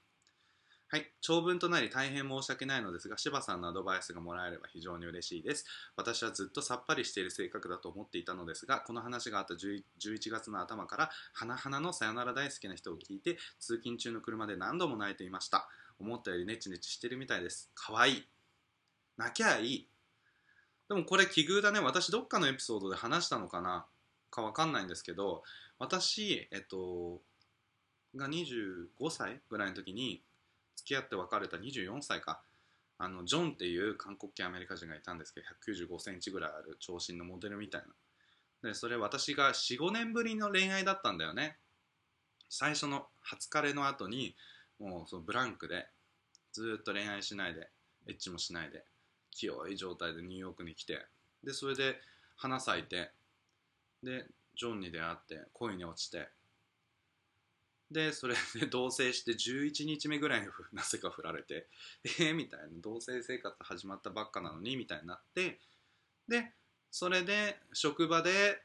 [0.96, 1.12] はい。
[1.20, 5.66] 長文となり大変申し訳ないのですが、柴さんのアドバイスがもらえれば非常に嬉しいです。
[5.94, 9.82] 私はずっとさっぱりしている性格だと思っていたのですが、この話があった11
[10.30, 15.68] 月の頭から、花々のさよなら大好きな人を聞いて、通勤中の車で何度も泣いていました。
[16.00, 17.70] 思ったよりネチネチしてるみたいです。
[17.74, 18.28] かわいい。
[19.18, 19.88] 泣きゃいい。
[20.88, 21.80] でもこれ奇遇だね。
[21.80, 23.84] 私どっかのエピソードで話したのかな
[24.30, 25.42] かわかんないんですけど、
[25.78, 27.20] 私、えっと、
[28.16, 30.22] が25歳ぐらいの時に、
[30.86, 32.40] 付き合って別れた24歳か。
[32.98, 35.46] あのジョンっていう韓国系アメリカ人がいたんですけど
[35.90, 37.82] 195センチぐらいある長身のモデルみたい
[38.62, 38.68] な。
[38.70, 41.58] でそれ私が45年ぶりの恋愛だったんだよね。
[42.48, 44.34] 最初の初彼の後に
[44.78, 45.86] もうそのブランクで
[46.52, 47.68] ずっと恋愛しないで
[48.06, 48.84] エッチもしないで
[49.32, 51.04] 清い状態でニューヨークに来て
[51.42, 51.96] でそれで
[52.36, 53.10] 花咲いて
[54.02, 56.28] でジョンに出会って恋に落ちて
[57.90, 61.66] でそれで同棲して11日目ぐらいになぜか振られて
[62.04, 62.66] えー、みたいな。
[62.82, 65.58] 同棲生活始まったばっかなのにみたいになって
[66.28, 66.52] で
[66.90, 68.60] それで職場で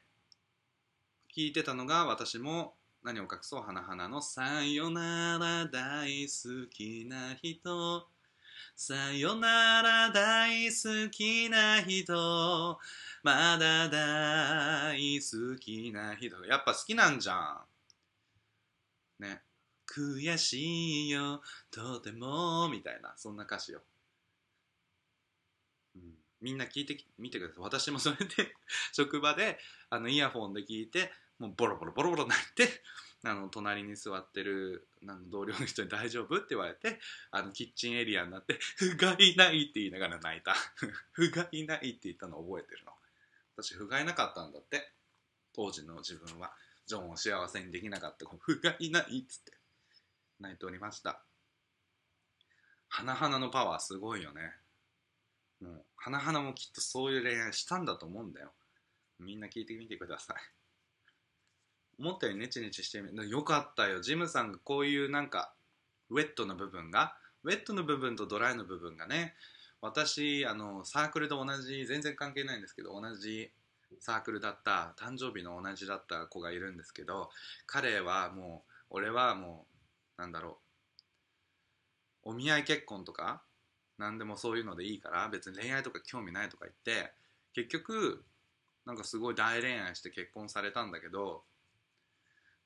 [1.36, 8.07] 聞いてたのが私も何を隠そう花々の「さよなら大好きな人」
[8.75, 12.79] 「さよなら大好きな人」
[13.23, 17.70] 「まだ大好きな人」やっぱ好きなんじゃん。
[19.21, 19.41] ね。
[19.88, 23.81] 悔しいよとてもみたいなそんな歌詞よ、
[25.95, 26.01] うん、
[26.39, 27.63] みんな聞いてみてください。
[27.63, 28.55] 私もそれで
[28.93, 32.84] 職場であのイヤホンで聞いてもうボロボロボロボロ泣いて
[33.23, 36.99] あの隣に座ってるあの同僚の人に「大丈夫?」って言われて
[37.31, 40.55] あのキッチンエリアになって「不甲斐ない」って言いながら泣いた
[41.12, 42.93] 「不甲斐ない」って言ったのを覚えてるの。
[43.55, 44.93] 私不甲斐なかったんだって。
[45.53, 46.53] 当時の自分は。
[46.88, 49.54] ジョンを幸せにできなかった不甲斐ないっつって。
[50.39, 51.22] 泣いておりました。
[52.89, 54.41] 花々のパワーすごいよね。
[55.62, 58.52] もう花々もきっとそういう恋愛したんだと思うんだよ。
[59.20, 60.38] みんな聞いてみてください。
[62.00, 64.02] 思ったよりネチネチしてみよかったよ。
[64.02, 65.54] ジムさんがこういうなんか
[66.10, 69.36] ウェットな部分がウェットの部分とドライの部分がね
[69.80, 73.52] 私あのサークルと同じ全然関係ないんですけど同じ
[73.99, 77.30] サークルだった誕生日の同じだった子がいるんですけど
[77.65, 79.65] 彼はもう俺はも
[80.17, 80.60] うなんだろ
[82.23, 83.41] うお見合い結婚とか
[83.97, 87.12] 何でもそういうのでいいから別に恋愛とか興味ないとか言って
[87.54, 88.23] 結局
[88.86, 91.43] なんかすごい大恋愛して結婚されたんだけど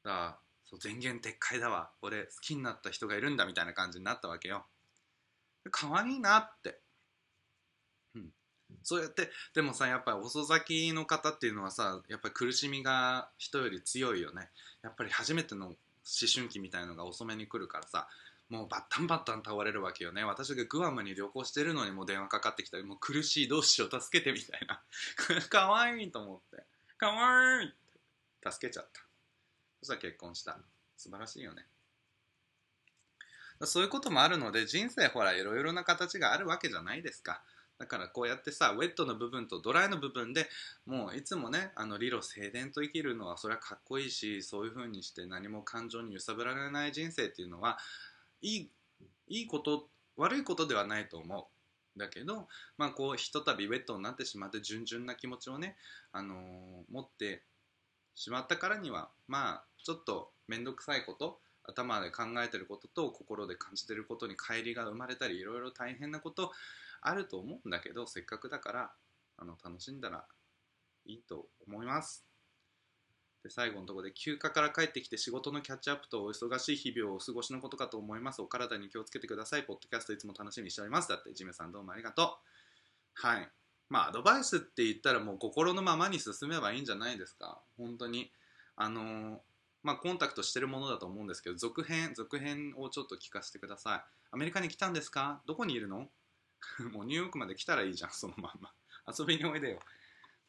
[0.03, 1.91] だからそう前言撤回だわ。
[2.01, 4.65] 俺好きになった人がいるんだみたいな感じになったわけよ。
[5.71, 6.79] 可愛いなって。
[8.83, 14.49] そうやってでもさやっぱり遅咲きの方っていうのはさやっぱり苦しみが人より強いよね。
[14.83, 15.75] やっぱり初めての思
[16.33, 18.07] 春期みたいのが遅めに来るからさ
[18.49, 20.23] もうバッタンバッタン倒れるわけよね。
[20.23, 24.81] 私がグアムに旅行してるのにもう電話かかってきたりもう苦しいどうしよう助けてみたいな。
[25.49, 26.63] かわいいと思って。
[26.97, 27.71] かわいいっ
[28.43, 28.51] て。
[28.51, 29.01] 助けちゃった。
[29.79, 30.59] そしたら結婚した。
[30.95, 31.65] 素晴らしいよね。
[33.63, 37.41] そういうこともあるので人生ほらいろいろな形があるわけじゃないですか。
[37.77, 40.47] だからこうやってさウェットの部分とドライの部分で
[40.85, 47.77] もういつもねあの理路整然と生きるのはそれはかっこいいしそういう風にして何も感情に揺さぶられない人生っていうのは
[48.41, 48.69] いい
[49.27, 51.45] いいこと悪いことではないと思う。
[51.99, 55.77] だけど、まあ、こうひとたびウェットになってしまって純々な気持ちをね、
[56.11, 56.39] あのー、
[56.91, 57.41] 持って
[58.15, 66.51] しまったからにはまあちょっと面倒くさいこと頭で考えてることと心で感じてることに乖離が生まれたりいろいろ大変なこと
[67.07, 68.91] あると思うんだけどせっかくだから
[69.37, 70.25] あの楽しんだら
[71.05, 72.25] いいと思います。
[73.43, 78.41] で最後のとこで休暇から帰ってきて仕事のキャッチアップとお忙しい日々をお過ごしのことかと思います。
[78.41, 79.63] お体に気をつけてください。
[79.63, 81.09] ポッドキャストいつも楽しみにしております。
[81.09, 83.27] だってジムさんどうもありがとう。
[83.27, 83.49] はい。
[83.89, 87.61] まあアドバイスって言ったらもう心のままに進めばいいんじゃないですか。
[87.77, 88.31] 本当に。
[88.75, 89.37] あのー
[89.83, 94.03] まあコンタクトしてるものだと思うんですけど続編続編をちょっと聞かせてください。
[94.31, 95.43] アメリカに来たんですか？
[95.45, 96.09] どこにいるの？
[96.91, 98.73] もうニューヨークまで来たらいいじゃん そのまんま。
[99.17, 99.79] 遊びにおいでよ。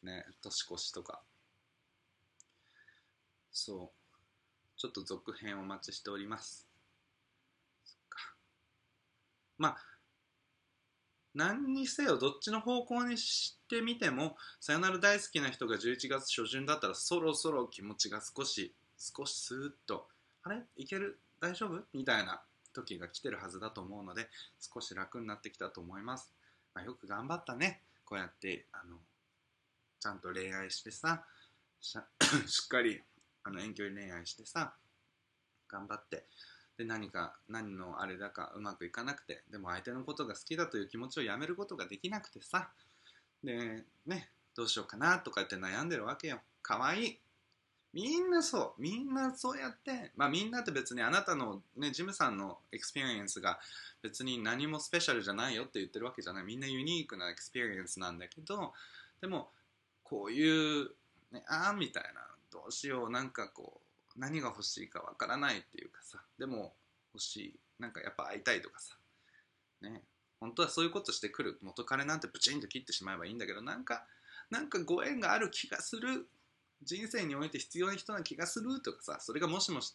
[0.03, 1.23] ね年越しとか。
[3.51, 4.77] そう。
[4.77, 6.67] ちょっと続編お待ちしております。
[7.83, 8.35] そっか。
[9.57, 9.83] まあ
[11.33, 20.09] 何にせよどっちの方向にしてみてもさよなら大好きな人が11月初旬だったらそろそろ気持ちが少し少しスーッと
[20.43, 20.65] あれ？
[20.75, 21.21] いける？
[21.39, 21.85] 大丈夫？
[21.93, 22.43] みたいな。
[22.77, 24.27] 時が来てるはずだと思うので
[24.59, 26.31] 少し楽になってきたと思います、
[26.73, 27.81] まあ、よく頑張ったね。
[28.05, 28.97] こうやってあの
[29.99, 31.25] ちゃんと恋愛してさ
[31.81, 33.01] しっかり
[33.43, 34.73] あの遠距離恋愛してさ
[35.67, 36.25] 頑張って
[36.77, 42.71] で何か何のあれだかうまくいかなくてでも相手のことが好きだという気持ちをやめることができなくてさ
[43.43, 46.41] でねどうしようかなとかって悩んでるわけよ。
[46.63, 47.19] かわいい。
[47.97, 53.57] みんなそうみんなそうやってまあみんなって別にあなたのねジムさんの experience が
[54.03, 56.43] 別に何もスペシャルじゃないよって言ってるわけじゃない。
[56.43, 58.71] みんなユニークな experience なんだけど
[59.19, 59.49] でも
[60.03, 60.91] こういう、
[61.31, 63.81] ね、ああみたいなどうしようなんかこ
[64.15, 66.19] う何が欲しいかわからないっていうかさ。
[66.37, 66.73] でも
[67.15, 68.95] 欲しいなんかやっぱ会いたいとかさ。
[69.81, 70.03] ね。
[70.39, 74.05] 本当はそういうことしてくる元彼なんてブチンと切ってしまえばいいんだけどなんか
[74.51, 76.27] なんかご縁がある気がする
[76.83, 79.93] 人生において必要な人な気がするとかさそれがもしもし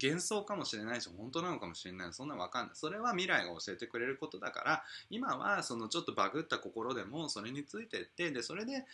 [0.00, 2.12] 幻想かもしれないし本当なのかもしれない。
[2.12, 2.76] そんなの分かんない。
[2.76, 8.84] それは未来が教えてくれることだから今はそのちょっとバグった心でもそれについてってでそれで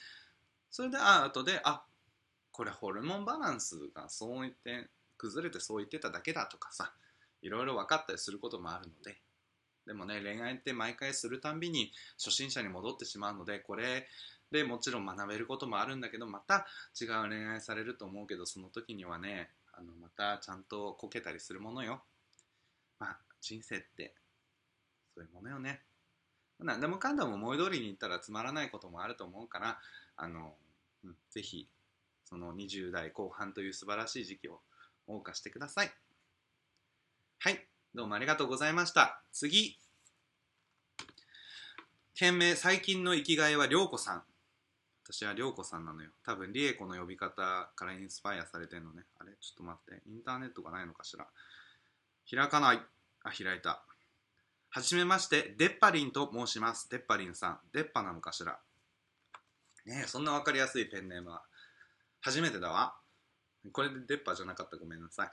[0.71, 1.83] それであ後であ
[2.53, 6.93] これホルモンバランスがそう言って崩れてそう言ってただけだとかさ
[7.43, 9.17] いろいろ分かったりすることもあるので。
[9.87, 14.07] でもね恋愛って毎回するたんびに初心者に戻ってしまうのでこれ
[14.55, 16.65] でもちろん学べることもあるんだけどまた
[17.01, 22.05] 違う恋愛されると思うけどその時にはねあのまたちゃんとこけたりするものよ。
[23.01, 24.15] まあ人生って
[25.13, 25.81] そういうものよね。
[26.61, 29.79] 何でもかんでも思い通りにいったらつまらないこともあると思うから
[30.17, 30.55] あの、
[31.05, 31.67] うん、ぜひ
[32.25, 34.61] その20代後半という素晴らしい時期を
[35.09, 35.91] 謳歌してください。
[37.41, 37.59] はい
[37.93, 39.21] どうもありがとうございました。
[39.33, 39.77] 次。
[42.15, 44.23] 件名最近の生きがいは涼子さん。
[45.07, 46.11] 私は涼子さんなのよ。
[46.25, 49.03] 多分リエコの呼び方からインスパイアされてんのね。
[49.19, 49.33] あれ？
[49.41, 50.03] ちょっと待って。
[50.09, 51.27] インターネットがないのかしら？
[52.31, 52.81] 開かない。
[53.23, 53.85] あ開いた。
[54.71, 55.55] はじめまして。
[55.59, 56.89] デッパリンと申します。
[56.91, 57.59] デッパリンさん。
[57.73, 58.59] デッパなのかしら？
[59.85, 61.43] ねえそんな分かりやすいペンネームは。
[62.23, 62.95] 初めてだわ。
[63.73, 64.79] これでデッパじゃなかった。
[64.79, 65.31] ごめんなさい。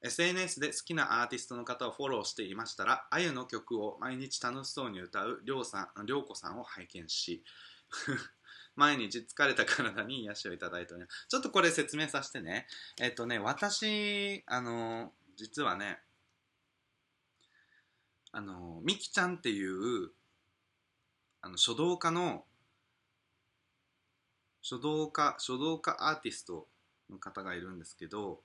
[0.00, 7.42] SNS で好きなアーティストの方をフォローしていましたら、あゆの曲を毎日楽しそうに歌うりょうさん、りょうこさんを拝見し、
[8.78, 11.26] 毎日疲れた体に癒しをいただいております。
[11.28, 12.66] ちょっとこれ説明させてね。
[13.00, 15.98] えっとね、私、あの、実はね、
[18.32, 20.10] あの、みきちゃんっていう、
[21.40, 22.44] あの、書道家の、
[24.62, 26.68] 書道家、書道家アーティスト
[27.10, 28.40] の方がいるんですけど、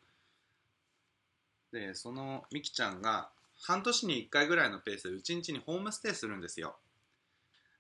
[1.74, 6.76] でそのみきちゃんが半年に1回ぐらいのペースでうちんちにホームステイするんですよ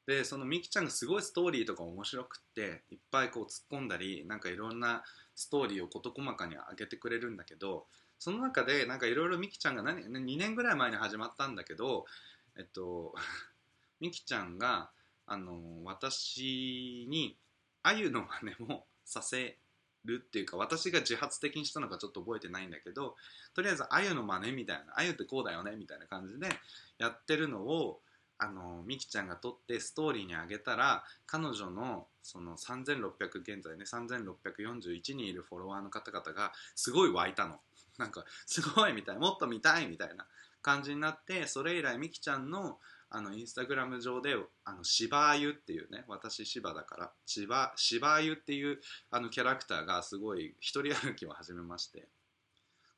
[0.06, 5.04] でそのみきちゃんがすごいストーリーとか面白くっていっぱいこう突っ込んだりなんかいろんな
[5.36, 7.86] ストーリーを事細かに上げてくれるんだけど
[8.20, 12.06] その中でなんかいろいろみきちゃんが何2年ぐらい前に始まったんだけど
[12.58, 13.16] えっと
[14.00, 14.92] みきちゃんが
[15.26, 17.38] あの私に
[17.82, 19.58] あゆの真似もさせ
[20.06, 23.16] るっていうか私が自発的にしたのかちょっと覚えてないんだけど
[23.54, 26.50] とりあえずあゆの真似みたいなあゆってこうだよねみたいな感じで
[26.98, 28.02] やってるのを
[28.38, 37.60] あのみきちゃんが撮ってストーリーにあげたら彼女のその3600現在ね3641人いるフォロワーの方々がすごい湧いたの。
[37.98, 40.26] なんかすごいみたいもっと見たいみたいな
[40.64, 42.80] 感じになってそれ以来みきちゃんの
[43.16, 48.80] あのインスタグラム上であの芝あゆっていうね私芝だから芝芝あゆっていう
[49.12, 52.08] あのキャラクターがすごい一人歩きを始めまして。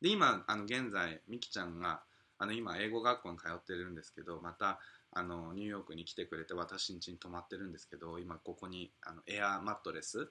[0.02, 2.02] で今あの現在みきちゃんが
[2.38, 4.80] あの今英語学校に通ってるんですけどまた
[5.18, 10.30] あのニューヨークに来てくれて私ん家に泊まってるんですけど今ここにあのエアーマットレス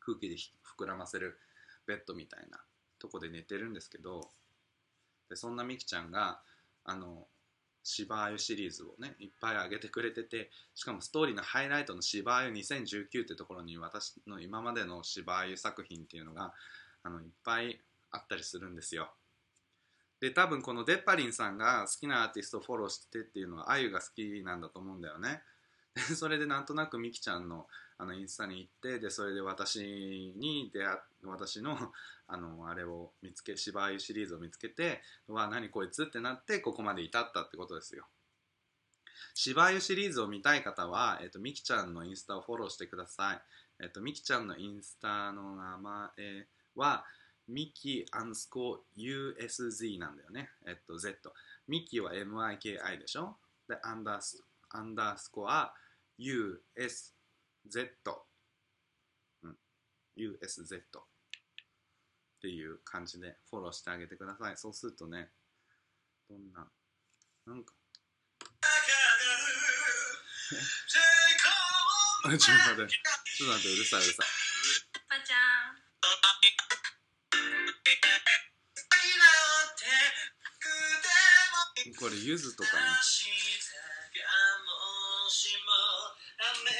[0.00, 0.34] 空気で
[0.76, 1.38] 膨らませる
[1.86, 2.58] ベッドみたいな
[2.98, 4.30] とこで寝てるんですけど
[5.30, 6.40] でそんなみきちゃんが
[6.84, 7.28] あの
[7.84, 16.52] 芝あゆシリーズをねいっぱい上げてくれててしかもストーリーのハイライトの芝あゆ2019ってところに私の今までの芝あゆ作品っていうのが
[17.04, 17.78] あのいっぱい
[18.10, 19.12] あったりするんですよ。
[20.20, 25.42] で多分このデッパリンさんが好きなアーティストをフォローしてっていうのはあゆが好きなんだと思うんだよね
[25.94, 27.66] でそれでなんとなくみきちゃんの
[27.98, 31.76] あのインスタに行ってでそれで私に出会私の
[32.28, 38.06] あのあれを見つけ芝居シリーズを見つけてうわ何こいつってなってここまで至ったってことですよ
[39.34, 43.42] 芝居シリーズを見たい方は、えっと、みきちゃんのインスタをフォローしてください。
[43.84, 47.04] えっと、みきちゃんのインスタの名前は、
[47.48, 50.50] ミキアンスコ USZ なんだよね。
[50.66, 51.32] えっと、Z。
[51.68, 53.36] ミキは MIKI でしょ？
[53.68, 55.72] で、アンダースアンダースコア
[56.18, 56.58] USZ。
[59.42, 59.58] うん。
[60.16, 60.80] USZ。
[60.80, 64.56] っていう感じでフォローしてあげてください。
[64.56, 65.30] そうするとね、
[66.28, 66.70] どんな、
[67.46, 67.74] なんか、
[72.38, 74.26] ちょっと待って、ちょっと待って、うるさいうるさい。
[82.06, 82.78] これ、ゆずとかね。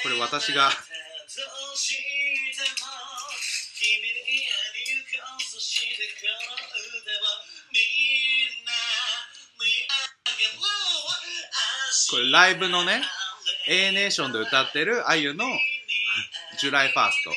[0.04, 0.70] これ私が
[12.08, 13.02] これライブのね
[13.66, 15.44] A ネーションで歌ってるあゆの
[16.60, 17.32] 「ジュライファースト」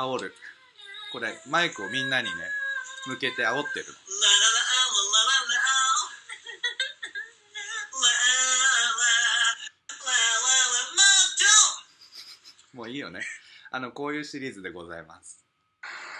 [0.00, 0.34] 煽る。
[1.12, 2.32] これマイクをみんなにね
[3.06, 3.86] 向けて煽ってる。
[12.72, 13.20] もういいよね。
[13.70, 15.44] あのこういうシリーズでございます。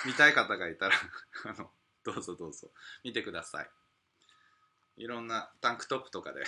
[0.05, 0.95] 見たい方がいたら
[1.47, 1.71] あの
[2.05, 2.71] どうぞどうぞ。
[3.05, 3.71] 見てください。
[4.97, 6.45] いろんなタンクトップとかで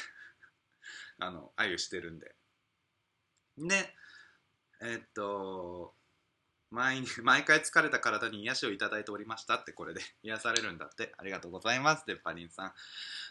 [1.19, 2.35] あのあゆしてるんで。
[3.57, 3.97] で
[4.81, 5.95] えっと
[6.73, 11.15] 毎 毎回疲れた体に癒しをいただいておりましたってこれで 癒されるんだって。
[11.19, 12.05] ありがとうございます。
[12.07, 12.75] デッパリンさん。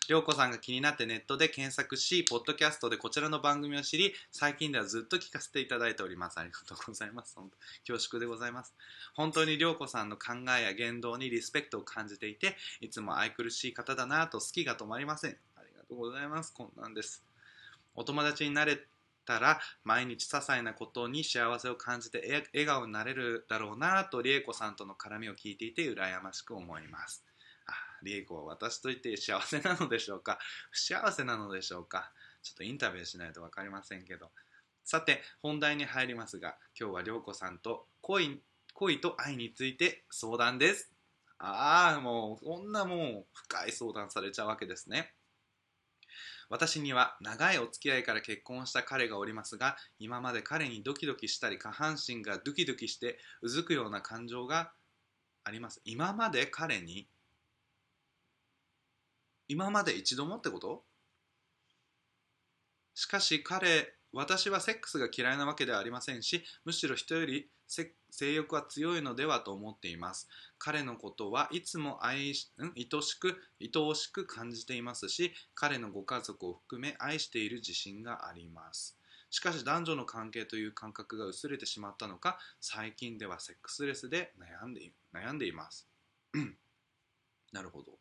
[0.07, 6.39] りょうこさんが気になってネットで検索しポッドキャストでこちらの番組を知り最近ではずっと聞かせていただいております。
[6.39, 7.35] ありがとうございます。
[7.35, 7.57] 本当
[7.93, 8.75] 恐縮でございます。
[9.15, 15.37] 本当にりょうこさんの考えや言動にリスペクトを感じていていつも愛くるしい方だなと好きが止まりません。
[15.55, 16.53] ありがとうございます。
[16.53, 17.23] こんなんです。
[17.95, 18.85] お友達になれ
[19.25, 27.23] たら毎日些細なことに幸せを感じて笑顔になれるだろうなと理恵子さんとの絡みを聞いていて羨ましく思います。
[27.67, 27.71] あ
[28.03, 30.39] 理恵子は私といて幸せなのでしょうか？
[30.71, 32.11] 不幸せなのでしょうか？
[32.43, 34.29] ちょっとインタビューしないと分かりませんけど。
[34.83, 38.41] さて本題に入りますが今日は涼子さんと恋
[38.73, 40.91] 恋と愛について相談です。
[41.37, 45.13] ああもうこんなもう深い相談されちゃうわけですね。
[46.51, 54.73] 私には長いお付き合いから結婚した彼がおりますが今まで彼にドキドキしたり下半身がドキドキしてうずくような感情が
[55.45, 55.81] あります。
[55.85, 57.07] 今まで彼に
[59.47, 60.83] 今まで一度もってこと？
[62.95, 67.49] しかし彼私はセックスが嫌いなわけではありませんしむしろ人より
[68.09, 70.27] 性欲は強いのではと思っています。
[70.57, 78.97] 彼のことはいつも愛し、ん、愛しく愛おしく感じていますし彼のご家族を含め愛している自信があります。
[79.29, 85.87] しかし男女の関係という感覚が薄れてしまったのか最近ではセックスレスで悩んでいます。
[87.53, 88.00] なるほど。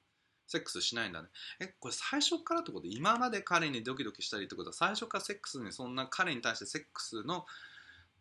[0.51, 1.29] セックスしないんだね。
[1.61, 2.87] えこれ最初からってこと？
[2.89, 4.71] 今まで彼にドキドキしたりってこと？
[4.71, 7.47] は最初からセックスにそんな彼に対してセックスの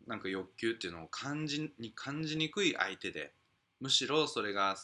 [0.07, 3.33] なんか欲求っていうのを感じに感じにくい相手で。
[3.81, 4.75] むしろそれが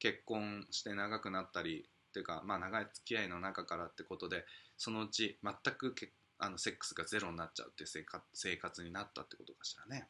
[0.00, 4.44] 結婚して長くなったりっていうかまあ長い付き合いの中からってことで
[4.76, 10.08] そのうち全くけあのセックスがゼロになっちゃうっていう生活生活になったってことかしらね。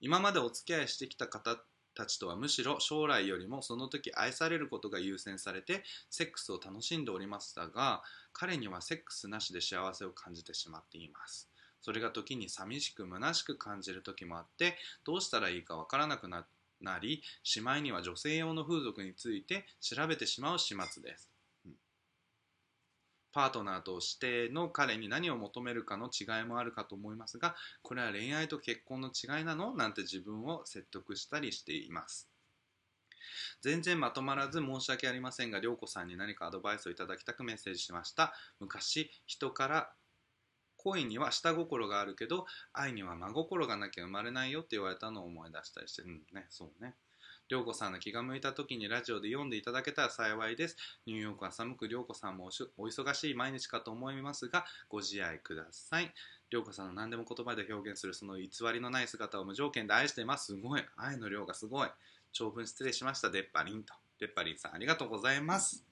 [0.00, 1.62] 今までお付き合いしてきた方
[2.00, 11.50] たちとはむしろ将来よりもその時愛されることが優先されてセックスを楽しんでおりましたが彼にはセックスなしで幸せを感じてしまっています。
[11.82, 16.44] それが時に寂しく虚しく感じる時もあってどうしたらいいかわからなくな
[17.00, 21.29] りしまいには女性用の風俗について調べてしまう始末です。
[23.32, 32.28] パートナーとしての彼に何を求めるかの違いもあるかと思いますがこれは恋愛と結婚の違いなのなんて自分を説得したりしています。
[33.60, 38.32] 全然まとまらず申し訳ありませんが涼子さんに何かアドバイスをいただきたくメッセージしました。
[38.58, 39.92] 昔人から
[40.76, 46.46] 恋には下心があるけど愛には真心がなきゃ生まれないよって言われたのを思い出したりしてうんね。
[46.48, 46.94] そうね。
[47.50, 50.76] 涼子さんの気が向いた時にラジオで読んでいただけたら幸いです。
[51.04, 56.14] ニューヨークは寒く涼子さんもお忙しい毎日かと思いますがご自愛ください。
[56.50, 60.46] 涼子さんの何でも言葉で表現するその偽りのない姿を無条件で愛しています。
[60.46, 60.84] すごい。
[60.96, 61.88] 愛の量がすごい。
[62.32, 63.30] 長文失礼しました。
[63.30, 63.94] デッパリンと。
[64.20, 65.84] デッパリンさんありがとうございます。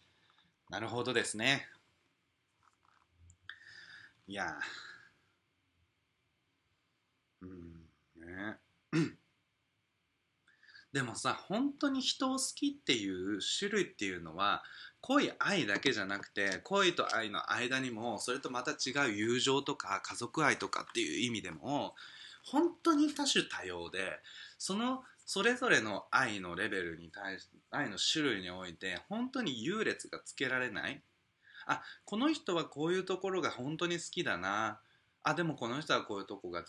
[0.70, 1.66] なるほどですね。
[4.28, 4.58] いや
[7.42, 7.88] うん。
[8.16, 8.58] ね。
[10.92, 14.62] でもさ本当に人を好きっていう種類っていうのは
[15.00, 21.94] 恋愛だけじゃなくて恋と愛の間にもそれとまた違う友情とか家族愛とかっていう意味でも
[22.50, 24.18] 本当に多種多様で
[24.58, 31.02] そのそれぞれの愛のレベルに対して愛の種類において本当に優劣がつけられない。
[31.66, 34.80] あこの人はこういうところが本当に好きだな。
[35.22, 36.64] あでもこの人はこういうとこが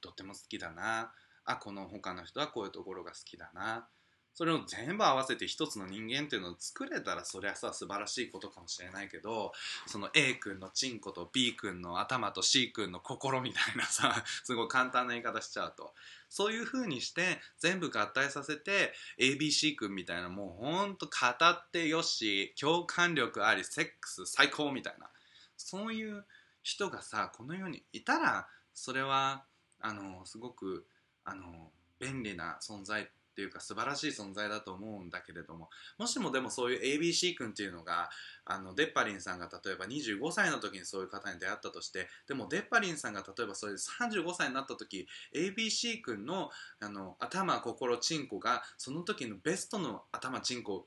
[0.00, 1.10] とても好きだな。
[1.48, 3.88] あこの他の人はこういうところが好きだな。
[4.34, 9.50] それを全部合わせて一つの人間っていうのを作れたらそりゃさ素晴らしいことかもしれないけど
[9.86, 15.92] その A 君のチンコと B 君の頭と C 君の心みたいなさ すごい簡単な言い方しちゃうと。
[16.28, 21.10] そういう風にして全部合体させて ABC 君みたいなもうほんと語
[21.46, 25.10] ってよし共感力ありセックス最高みたいな。
[25.56, 26.24] そういう
[26.62, 29.44] 人がさこの世にいたらそれは
[29.80, 30.86] あのすごく
[31.30, 31.70] あの
[32.00, 33.06] 便利な存在っ
[33.38, 38.10] ていうか素晴らしい存在だと思うんだけれどももしもでもそういう ABC 君っていうのが
[38.44, 45.06] あのデッパリンさんが例えば25歳の時にそういう方に出会ったとしてでもデッパリンさんが例えばそういう35歳になった時
[45.36, 46.50] ABC 君の
[46.80, 50.86] あの頭心チンコがその時のベストの頭チンコ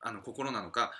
[0.00, 0.92] あの心なのか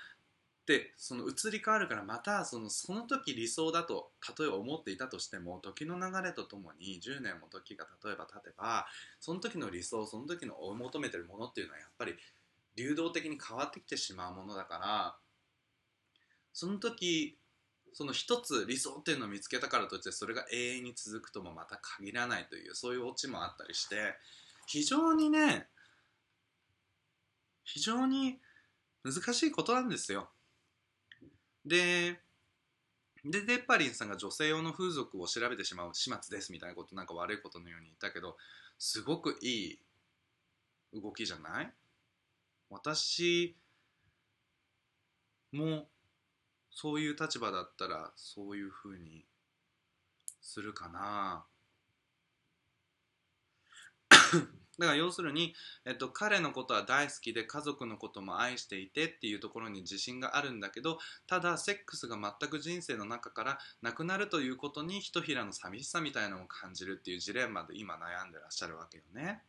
[0.65, 8.87] でその移り変わるからまたそのその時理想だと例えば思っていたとしても時の流れとともに10年も時が例えば経てば
[9.19, 12.15] その時の理想その時の追い求めてるものっていうのはやっぱり
[12.75, 15.15] 流動的に変わってきてしまうものだから
[16.51, 17.37] その時
[17.93, 24.15] その一つ理想っていうのを見つけたからといってそれが永遠に続くともまた限らないというそういうオチもあったりして
[24.65, 25.67] 非常にね
[27.63, 28.39] 非常に
[29.03, 30.29] 難しいことなんですよ。
[31.65, 32.19] で
[33.23, 38.37] でデッパリンさんが女性用の風俗を調べてしまう始末ですみたいなことなんか悪いことのように言ったけど
[38.77, 39.79] すごくいい
[40.93, 41.73] 動きじゃない？
[42.69, 43.55] 私
[45.51, 45.87] も
[46.69, 49.25] そういう立場だったらそういうふうに
[50.41, 51.45] するかな。
[54.77, 55.53] だから要するに、
[55.85, 69.41] えっと、彼のことは大好きで家族のことも愛していてっていうところに自信があるんだけどただセックスが全く人生の中からなくなるということにひとひらの寂しさみたいなのを感じるっていうジレンマで今悩んでらっしゃるわけよね。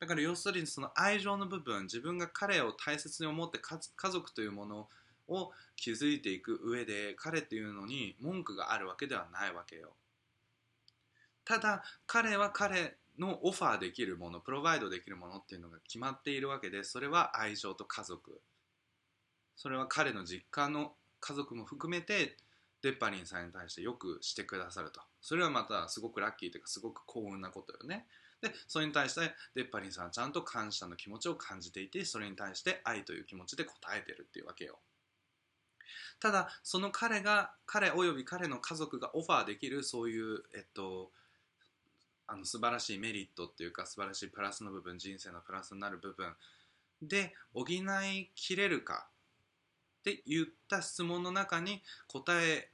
[0.00, 4.88] だから要するにその愛情の部分自分が彼を大切に思って家族というもの
[5.28, 9.92] を築いていく上で彼っていうのに文句があるわけではないわけよ。
[11.44, 18.40] ただ彼は彼のオファーできるものプロバイドできるものっていうのが決まっているわけでそれは愛情と家族。
[19.56, 22.36] それは彼の実家の家族も含めて
[22.82, 25.00] デッパリンさんに対してよくしてくださると。
[25.20, 28.06] それはまたすごくラッキーというかすごく幸運なことよね。
[28.40, 33.66] でそれに対してデッパリンさんはちゃんと感謝の気持ちを感じていてそれに対して愛という気持ちで応
[33.96, 34.80] えてるっていうわけよ。
[36.18, 41.12] ただその彼が彼および彼の家族がオファーできるそういうえっと
[42.32, 46.32] あの素晴らしいメリットっていうか素晴らしいプラスの部分人生のプラスになる部分
[47.02, 49.06] で補いきれるか
[50.00, 52.70] って言った質問の中に答え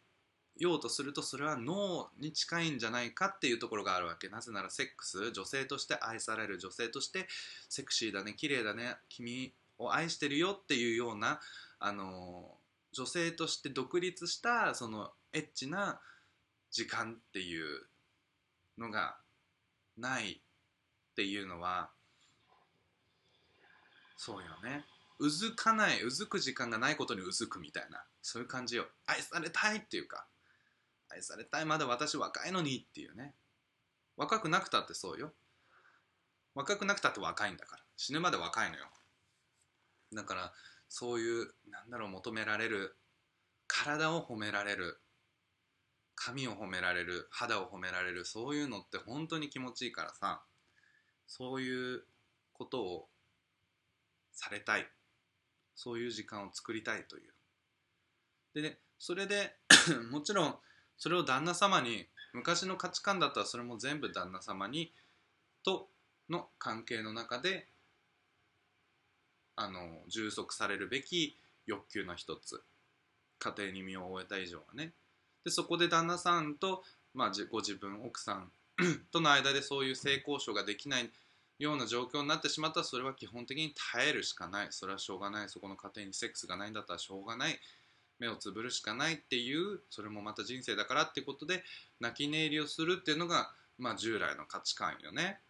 [0.56, 4.28] ようとするとそれは脳に近いんじゃないかっていうところがあるわけ。
[4.28, 7.26] なぜならセックス女性として愛される女性として
[7.68, 11.40] セクシーだね綺麗だね君を愛してるよっていうような
[11.80, 12.50] あの
[12.92, 16.00] 女性として独立したそのエッチな
[16.70, 17.86] 時間っていう
[18.78, 19.16] のが
[19.98, 21.90] ないっていうのは
[24.18, 24.84] そうよね。
[25.20, 28.04] うずかないうずく時間がないことにうずくみたいな。
[28.20, 28.86] そういう感じよ。
[29.06, 30.26] 愛されたいっていうか。
[31.08, 33.34] 愛されたいまだ私若いのにっていうね。
[34.16, 35.32] 若くなくたってそうよ。
[36.54, 37.82] 若くなくたって若いんだから。
[37.96, 38.86] 死ぬまで若いのよ。
[40.12, 40.52] だから
[40.88, 42.96] そういうなんだろう求められる
[43.68, 45.00] 体を褒められる
[46.20, 50.42] 髪を褒められる肌を褒められるそういうのって本当に気持ちいいからさ
[51.26, 52.02] そういう
[52.52, 53.08] ことを
[54.32, 54.88] されたい。
[55.78, 57.32] そういう時間を作りたいという。
[58.52, 59.54] でねそれで
[60.10, 60.58] もちろん
[60.96, 64.92] それを旦那様に昔の価値観だったらそれも全部旦那様に
[65.62, 65.88] と
[66.28, 67.68] の関係の中で
[69.54, 72.60] あの充足されるべき欲求の一つ。
[73.38, 74.92] 家庭に身を終えた以上はね。
[75.44, 76.82] でそこで旦那さんと、
[77.14, 78.52] まあ、ご自分奥さん
[79.10, 81.10] との間でそういう性交渉ができない
[81.58, 84.68] ような状況になってしまったらそれは基本的に耐えるしかない。
[84.70, 85.48] それはしょうがない。
[85.48, 87.60] そこの家庭にセックスがないんだったらしょうがない。
[88.18, 91.62] 目をつぶるしかないっていうそれもまた人生だからっていうことで
[92.00, 95.40] 泣き寝入りをするっていうのが、まあ、従来の価値観よね。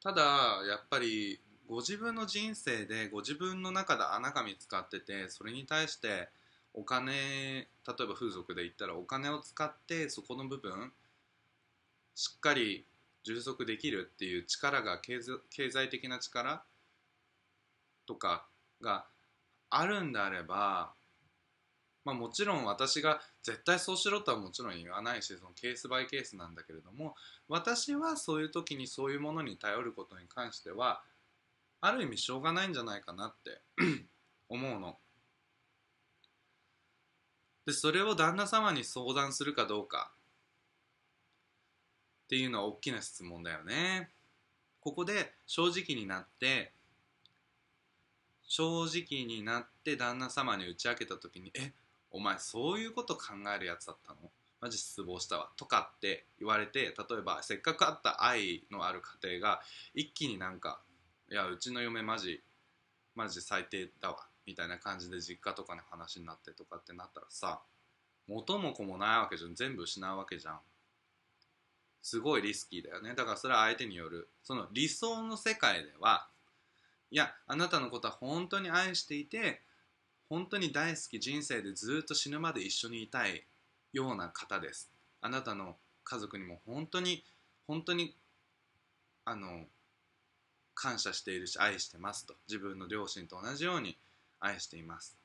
[0.00, 0.22] ただ
[0.68, 6.28] やっぱりご自分の人生でご自分の中で穴が見つかっててそれに対して
[6.74, 10.92] お金例えば風俗で言ったらお金を使ってそこの部分
[12.14, 12.84] しっかり
[13.24, 16.62] 充足できるっていう力が経済的な力
[18.06, 18.46] とか
[18.82, 19.06] が
[19.70, 20.92] あるんであれば、
[22.04, 27.14] まあ、もちろん私が絶対そうしろとはもちろん言わないしそのケースバイケースなんだけれども
[27.48, 31.00] 私はそういう時にそういうものに頼ることに関しては
[31.80, 33.60] ある意味しょうがないんじゃないかなって
[34.48, 34.98] 思うの。
[37.66, 40.12] でそれを旦那様に相談するかどうか。
[42.24, 44.10] っていうのは大きな質問だよね。
[44.80, 46.72] ここで正直になって
[48.46, 51.72] 正直になって旦那様に打ち明けた時に「え
[52.10, 54.30] お前そういうこと考えるやつだったの？
[54.60, 59.62] マジ失望したわ」とかって言われて例えばせっかくあった愛のある家庭が
[59.94, 60.82] 一気になんか
[61.30, 62.42] 「いやうちの嫁マジ
[63.14, 67.60] マジ最低だわ」みたいな感じで実家とかの話になってとかってなったらさ
[68.28, 69.54] 元も子もないわけじゃん。
[69.54, 70.60] 全部失うわけじゃん。
[72.02, 73.14] すごいリスキーだよね。
[73.14, 74.28] だからそれは相手による。
[74.42, 76.26] その理想の世界では
[77.10, 79.60] いやあなたのことは本当に愛していて
[80.28, 83.44] 本当に大好き人生でずっと死ぬまで一緒にいたい
[83.92, 84.90] ような方です。
[85.20, 87.24] あなたの家族にも本当に
[87.66, 88.14] 本当に
[89.24, 89.64] あの
[90.74, 92.34] 感謝しているし愛してますと。
[92.48, 93.96] 自分の両親と同じように
[94.44, 95.16] 愛しています。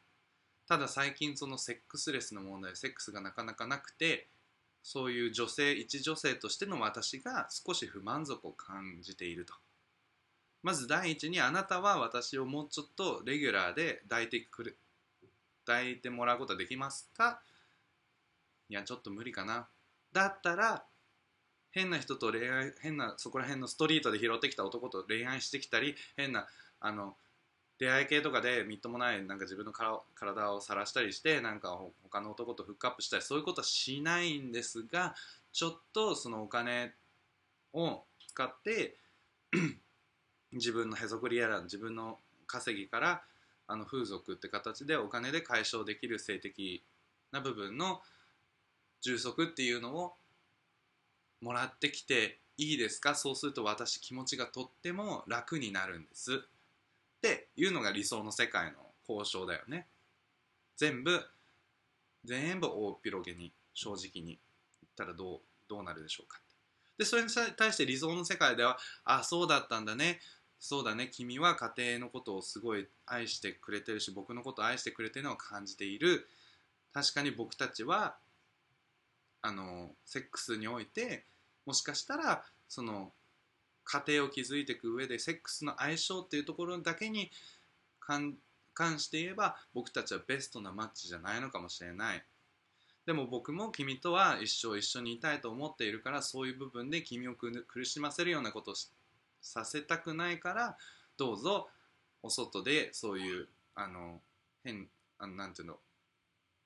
[0.67, 4.27] ただ最近そのセックスレスの問題セックスがなかなかなくて
[4.83, 9.53] そういう女性一女性としての私が少し不満足を感じていると。
[10.61, 14.73] まず第一にあなたは私をもうちょっとレギュラーで抱いてくれ
[15.65, 17.41] 抱いてもらうことはできますか？
[18.69, 19.67] いやちょっと無理かな。
[20.13, 20.83] だったら
[21.71, 26.47] 変な人と恋愛変なそこら辺のストリートで拾ってきた男と恋愛してきたり変な
[26.79, 27.15] あの
[27.79, 35.15] 出会い系とかでみっともないなんか自分の体を晒したりしてなんか他の男とフックアップしたりそういうことはしないんですが
[35.53, 36.93] ちょっとそのお金
[37.73, 38.97] を使って
[40.51, 43.23] 自分のへそくりやら自分の稼ぎから
[43.67, 46.83] あの風俗って形でお金で解消できる性的
[47.31, 48.01] な部分の
[49.01, 50.15] 充足っていうのを
[51.39, 53.15] もらってきていいですか？
[53.15, 56.43] そうすると私気持ちがとっても楽になるんです。
[57.19, 59.87] っていうのが理想の世界の交渉だよね。
[60.77, 61.21] 全部
[62.23, 64.39] 全部大広げに正直に
[64.81, 66.39] 言ったらどうどうなるでしょうか
[66.97, 70.19] でそれに対して理想の世界ではあそうだったんだね。
[70.59, 71.07] そうだね。
[71.09, 76.27] 君は家庭のことをすごい愛してくれてるし僕のことを愛してくれてるのを感じている。
[76.93, 78.17] 確かに僕たちは
[79.41, 81.25] あのセックスにおいて
[81.65, 83.13] もしかしたらその
[83.89, 87.31] 家庭を築いていく上でセックスの相性っていうところだけに
[87.99, 88.37] 関
[88.99, 92.23] して言えば僕たちはベストなマッチじゃないのかもしれない。
[93.07, 98.75] でも僕も君とは一生一緒にいたいと思っているからそういう部分で君を苦しませるようなことを
[99.41, 100.77] させたくないから
[101.17, 101.69] どうぞ
[102.21, 104.19] お外でそういうあの
[104.63, 104.87] 変
[105.17, 105.77] あのなんていうの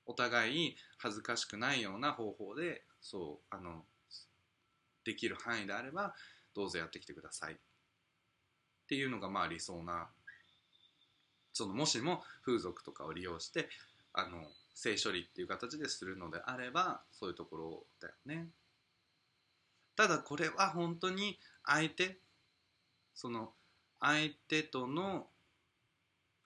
[0.04, 3.82] お互い恥ずかしくないような方法でそうあの
[5.04, 6.14] できる範囲であれば
[6.54, 7.54] どうぞやってきてください。
[7.54, 7.56] っ
[8.86, 10.08] ていうのがまあ理想な
[11.52, 13.68] そのもしも風俗とかを利用して
[14.12, 14.42] あの
[14.74, 18.48] 性処理っていう形でするのであればそういうところだよね。
[19.96, 22.18] ただこれは本当に相手
[23.14, 23.52] その
[24.00, 25.26] 相手との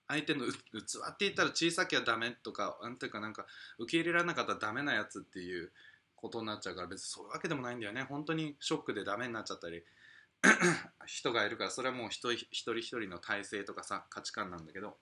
[0.07, 3.45] 相手の器って言ったら小さきゃダメとかなんていうかなんか
[3.77, 5.71] 受け入れられなかったらダメなやつっていう
[6.15, 8.03] ことになっちゃうから別にそういうわけでもないんだよね。
[8.03, 9.83] 本当にショックでダメになっちゃったり
[11.05, 14.97] 人がいるからそれはもう一人一人一人の体制とかさ価値観なんだけど。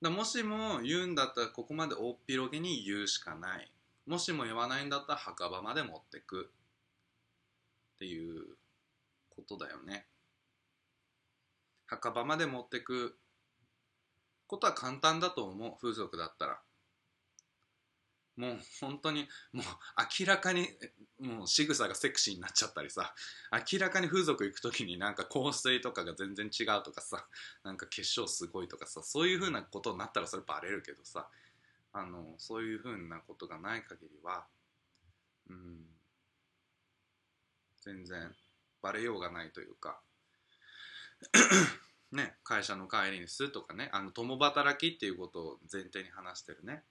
[0.00, 3.72] だもしも言うんだったらここまで大っ広げに言うしかない。
[4.06, 6.50] もしも言わないんだったら墓場まで持ってく。
[7.96, 8.56] っていう
[9.28, 10.06] ことだよね。
[11.86, 13.18] 墓場まで持ってく
[14.46, 15.72] ことは簡単だと思う。
[15.80, 16.60] 風俗だったら。
[18.38, 19.64] もう本当にもう
[20.20, 20.68] 明らかに
[21.18, 23.12] もう仕草がセクシーになっちゃったりさ
[23.72, 27.26] 明らかに風俗行く時になんか香水とかが全然違うとかさ
[27.64, 31.26] なんか化粧すごいとかさそういう風なことになったらそれバレるけどさ
[31.92, 34.44] あのそういう風なことがない限りは
[35.50, 35.80] うん
[37.82, 38.30] 全然
[38.80, 39.98] バレようがないというか
[42.12, 46.84] ね会社の帰りにするとかねあの共働きっていうことを前提に話してるね。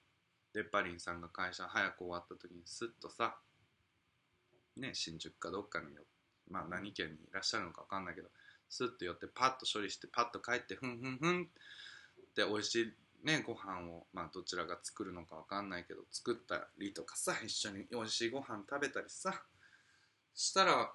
[0.57, 3.35] でパリンさんが会社早く終わった時にスッとさ
[4.75, 6.01] ね新宿かどっかによ
[6.49, 8.29] まあ何県にいらっしゃるのか分かんないけど
[8.67, 11.45] スッと寄ってパッと処理してパッと帰ってふんふんふんっ
[12.33, 12.93] て美味しい
[13.23, 19.43] ねご飯をまあどちらが作るのか分かんないけど作ったりとかさ一緒に美味しいご飯食べたりさ
[20.33, 20.91] したら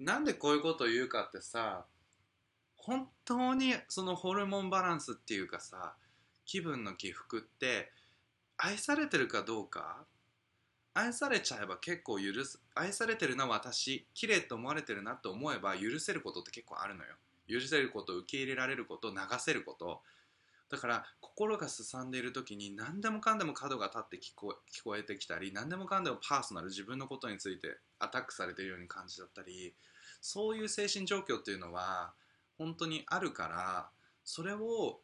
[0.00, 1.84] なんでこういうこと言うかってさ
[2.76, 5.94] 本当にそのホルモンバランスっていうかさ
[6.48, 7.92] 気分の起伏って
[8.56, 9.98] 愛されてるかどうか
[10.94, 17.10] 愛されちゃえば結構許す愛されてるな私綺麗と思われてるなと思えば許せることって結構あるのよ。
[17.48, 20.00] 許せること受け入れられること流せること。
[20.70, 29.74] だから心がすさんでいる時に何でもかんでも角が立って聞こ聞こえてきたり何でもかんでもパーソナル自分のことについてアタックされているように感じだったり
[30.20, 32.12] そういう精神状況っていうのは
[32.58, 33.88] 本当にあるから
[34.24, 35.00] それを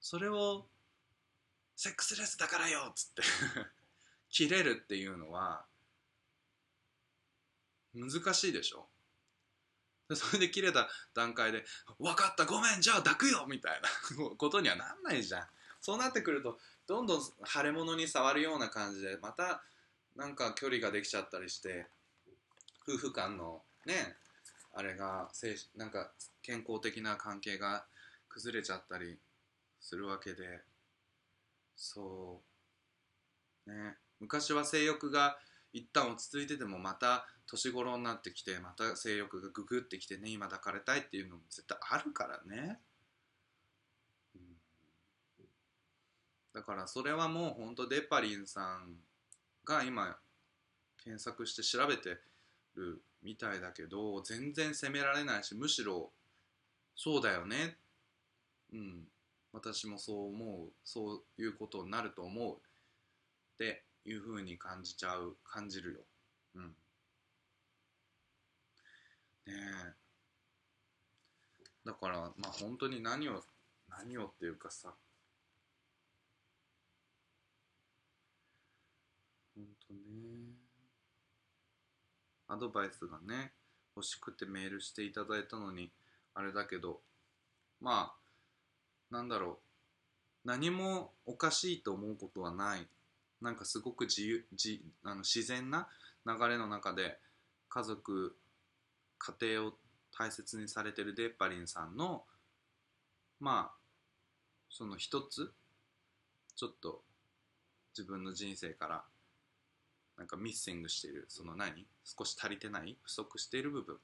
[0.00, 0.66] それを
[1.76, 3.22] セックスレスだからよっつって。
[4.30, 5.64] 切れるっていうのは
[7.94, 8.88] 難しいでしょ。
[10.14, 11.64] それで切れた段階で
[11.98, 13.88] 「分かったごめんじゃあ抱くよ」みたいな。
[14.36, 15.48] ことにはなんないじゃん。
[15.80, 19.62] そうなってくるとどんどん腫れ物に触るような感じでまた
[20.16, 21.86] なんか距離ができちゃったりして
[22.82, 24.16] 夫婦間のね
[24.74, 25.30] あれが
[25.76, 27.86] なんか健康的な関係が
[28.28, 29.18] 崩れちゃったり
[29.80, 30.62] するわけで
[31.76, 32.42] そ
[33.66, 33.70] う。
[33.70, 33.96] ね。
[34.20, 35.38] 昔は性欲が
[35.72, 42.80] 一旦落ち着いててもまた年頃になってきてまた性欲がググってきてね今抱かれたいっていうのも絶対あるからね、
[44.34, 44.40] うん、
[46.52, 48.96] だからそれはもうほんとデパリンさん
[49.64, 50.16] が今
[51.02, 52.18] 検索して調べて
[52.74, 56.10] るみたいだけど全然責められないしむしろ
[56.96, 57.76] そうだよね。
[58.72, 59.04] うん。
[59.52, 62.58] 私もそう思うそういうことになると思うっ
[63.58, 66.00] ていうふうに感じちゃう感じるよ。
[66.54, 66.64] うん。
[66.64, 66.72] ね
[69.46, 69.94] え。
[71.84, 73.42] だからまあ本当に何を
[73.88, 74.94] 何をっていうかさ。
[79.56, 80.00] 本当ね。
[82.48, 83.52] アドバイスがね
[83.96, 85.90] 欲しくてメールしていただいたのに
[86.34, 87.00] あれだけど。
[87.80, 88.27] まあ
[89.10, 89.58] なんだろ
[90.44, 90.48] う。
[90.48, 92.86] 何もおかしいと思うことはない。
[93.40, 95.88] なんかすごく自由自あの自然な
[96.26, 97.18] 流れの中で
[97.68, 98.36] 家族
[99.18, 99.72] 家庭を
[100.16, 102.24] 大切にされてるデッパリンさんの
[103.40, 103.78] まあ
[104.70, 105.52] その一つ
[106.56, 107.02] ちょっと
[107.96, 109.04] 自分の人生から
[110.16, 111.86] なんかミッシングしているその何？
[112.04, 112.96] 少し足りてない？
[113.02, 113.96] 不足している部分。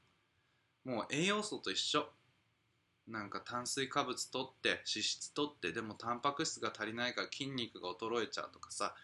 [0.84, 2.06] もう栄養素と一緒。
[3.08, 8.94] なんか炭水化物取って脂質取ってでもタンパク質が足りないから筋肉が衰えちゃうとかさ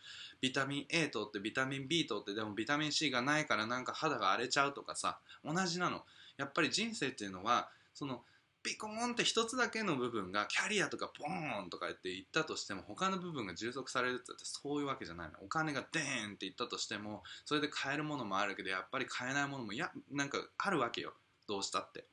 [0.41, 6.03] ビタミン A 取ってビタミン B 取ってでもビタミン C がないからなんか肌が荒れちゃうとかさ同じなの。
[6.39, 8.23] やっぱり人生っていうのはその
[8.63, 15.35] ピコーンって一つだけの部分がキャリアとかポーンとか言って言ったとしても他の部分が充足されるってってそういうわけじゃないの。
[15.43, 21.13] お金がデーンって言ったとしてもそれで買えるものもあるけどやっぱり買えないものもいやなんかあるわけよ。
[21.47, 22.05] どうしたって。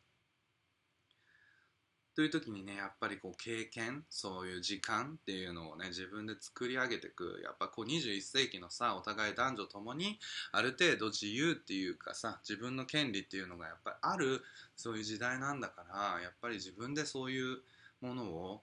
[2.18, 10.18] という時にねやっぱりこう経験そういう時間っていうのをね自分で作り上げていくやっぱこう21世紀のさお互い男女ともに
[10.52, 14.42] ある程度自由っていうかさ自分の権利っていうのがやっぱりある
[14.76, 17.60] そういう時代なんだからやっぱり自分でそういう
[18.02, 18.62] ものを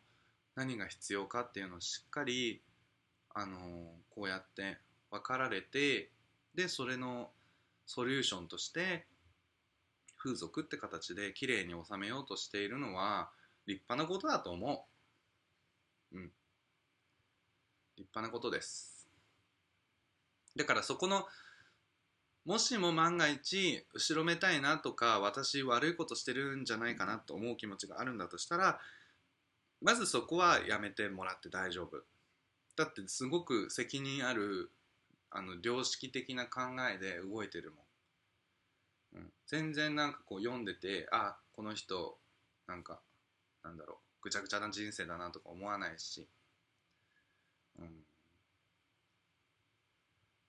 [0.56, 2.60] 何が必要かっていうのをしっかり
[3.36, 3.58] あの
[4.10, 4.78] こうやって
[5.12, 6.10] 分かられて
[6.56, 7.30] でそれの
[7.86, 9.06] ソリューションとして
[10.18, 13.30] 風俗って形で綺麗に収めようとしているのは
[13.66, 14.86] 立派なことだと思
[16.12, 16.16] う。
[16.16, 16.32] うん。
[17.96, 19.08] 立派なことです。
[20.56, 21.26] だからそこの、
[22.44, 28.80] もしも万が一、後ろめたいなとか、私悪いことしてるんじゃないかなと思う気持ちがあるんだとしたら、
[29.80, 32.02] まずそこはやめてもらって大丈夫。
[32.76, 34.70] だってすごく責任ある、
[35.30, 36.60] あの、良識的な考
[36.94, 37.76] えで動いてるも
[39.18, 39.20] ん。
[39.20, 42.18] うん、全然なんかこう読んでて、あ、この人、
[42.66, 43.00] なんか
[43.64, 43.96] なんだろう。
[44.22, 46.28] ぐちゃぐちゃな人生だなとか思わないし。
[47.78, 48.04] うん。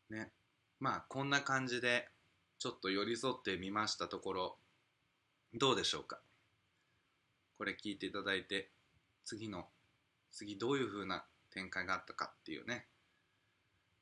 [0.10, 0.32] ね。
[0.80, 2.10] まあこんな感じで
[2.60, 4.58] ちょっと寄り添ってみましたところ
[5.54, 6.20] どうでしょうか。
[7.58, 8.70] これ聞いていただいて
[9.24, 9.66] 次の
[10.32, 12.86] 次どういう風な展開があったかっていうね。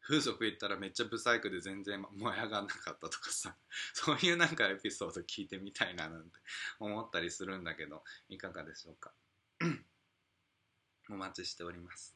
[0.05, 3.55] 風俗行ったらめっちゃブサイクで全然燃え上がんなかったとかさ。
[3.93, 6.39] そういうなんかエピソード聞いてみたいななんて
[6.79, 9.13] 思ったりするんだけどいかがでしょうか？
[11.09, 12.15] お待ちしております。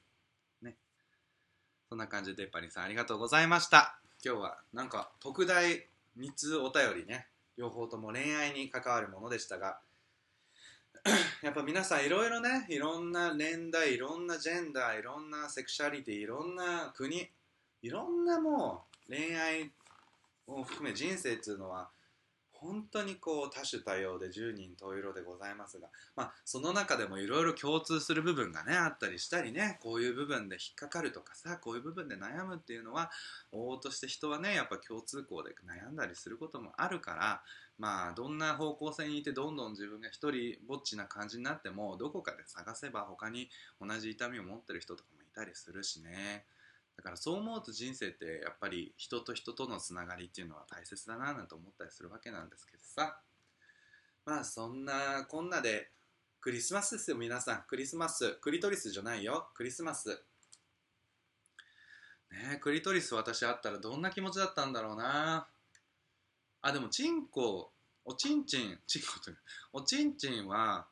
[0.61, 0.77] ね。
[1.89, 3.99] そんな感じでパリンさんありがとうございました。
[4.23, 7.29] 今日はなんか特大3つお便りね。
[7.57, 9.81] 両方とも恋愛に関わるものでしたが
[11.41, 17.31] やっぱ皆さんいろいろねいろんな年代いろんなジェンダーいろんなセクシャリティいろんな国
[17.81, 19.71] いろんなもう恋愛
[20.47, 21.89] を含め人生っていうのは
[22.59, 33.11] 本当にこう多種多様で十人十色でございますが、まあ、その中でもいろいろ共通する部分がねあったりしたりねこういう部分で引っかかるとかさこういう部分で悩むっていうのは
[33.53, 37.41] 往々として人はねやっぱ共通項で悩んだりすることもあるから
[37.77, 43.49] まあどんな方向性にいてどんどん自分が一人ぼっちな感じになってもどこかで探せば他に
[43.79, 46.45] 同じ痛みを持ってる人とかもいたりするしね。
[46.97, 53.19] だからそう思うと人生ってやっぱり人と人とのつながりっていうのは大切だななんて思ったりするわけなんですけどさ。
[54.25, 55.89] まあそんなこんなで
[56.41, 57.63] クリスマスですよ皆さん。
[57.67, 58.33] クリスマス。
[58.41, 59.47] クリトリスじゃないよ。
[59.53, 60.21] クリスマス。
[62.31, 65.47] ねクリトリス私あったらどんな気持ちだったんだろうな
[66.61, 67.71] あでもチンコ
[68.05, 69.31] おちんちん チンコと
[69.73, 70.87] おちんちんは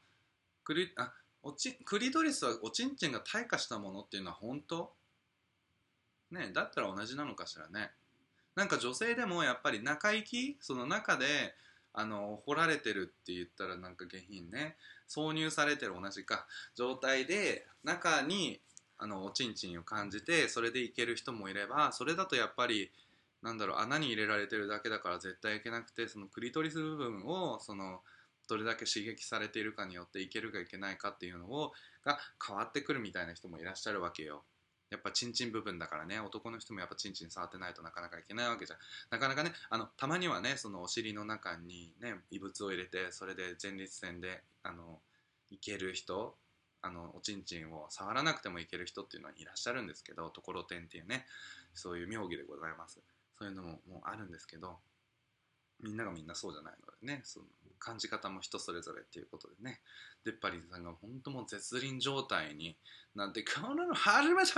[0.63, 4.95] クリあおちクリトリスはおちんちんが退化したものっていうのは本当？
[6.31, 7.91] ねだったら同じなのかしらね。
[8.55, 11.55] なんか女性でもやっぱり中行きその中で
[11.93, 14.75] あの掘られてるって言ったらなんか下品ね。
[15.07, 16.47] 挿入されてる同じか。
[16.75, 18.59] 状態で中に
[18.97, 22.91] あのおちんちんを感じてそれでいける人もいればそれだとやっぱり
[23.43, 27.99] なんだろう穴に入れられてるだけだから絶対いけなくてそのクリトリス部分をその
[28.47, 31.73] どれだけ刺激されているかによっていけるかいけないかっていうのを
[32.03, 34.43] が変わってくるみたいな人もいらっしゃるわけよ。
[34.91, 36.19] やっぱチンチン部分だからね。
[36.19, 38.79] 男の人もやっぱチンチン触ってないとなかなかいけないわけじゃん。
[39.09, 44.99] なかなかねあのたまにはねそのお尻の中にね異物を入れてそれで前立腺であの
[45.49, 46.35] いける人
[46.81, 51.25] あのおちんちんを触らなくてもいける人っていうのはいらっしゃるんですけどところてんっていうね
[51.73, 52.99] そういう妙義でございます。
[53.37, 54.77] そういうのももうあるんですけど
[55.81, 57.21] みんながみんなそうじゃないのでね。
[57.23, 57.45] その
[57.79, 59.79] 感じ方も人それぞれっていうことでね。
[60.23, 62.75] でっぱりさんが本当もう絶倫状態に
[63.13, 64.53] なってこんなの初めてっ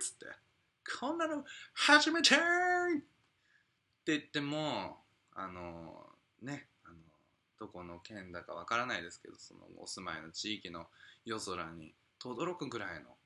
[0.00, 0.26] つって。
[1.00, 2.38] こんなの初めてっ
[4.04, 4.98] て言っても
[5.34, 6.06] あの
[6.42, 6.96] ねあの
[7.58, 10.86] どこの県だかわからないですけどそのお住まいの地域の
[11.24, 13.16] 夜空に轟くぐらいの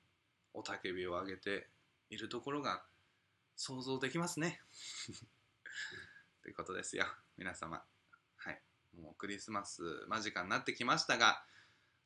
[0.54, 1.66] 雄たけびを上げて
[2.10, 2.82] いるところが
[3.56, 4.60] 想像できますね。
[6.48, 7.04] ということですよ。
[7.36, 7.82] 皆様。
[8.38, 8.58] はい。
[8.98, 11.42] もうクリスマス間近になってきましたが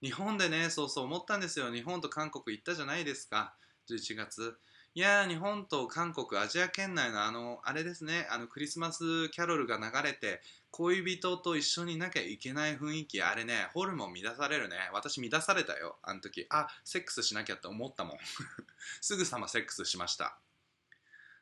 [0.03, 1.72] 日本でねそうそう思ったんですよ。
[1.72, 3.55] 日本と韓国行ったじゃないですか。
[3.88, 4.59] 11月。
[4.97, 8.26] いやー日本と韓国アジア圏内のあのあれですね。
[8.32, 10.40] あのクリスマスキャロルが流れて
[10.72, 13.22] 恋人と一緒にいなきゃいけない雰囲気。
[13.22, 14.74] あれねホルモン乱されるね。
[14.93, 15.99] 私乱されたよ。
[16.03, 16.47] あの時。
[16.51, 18.18] あセックスしなきゃって思ったもん。
[19.01, 20.36] すぐさまセックスしました。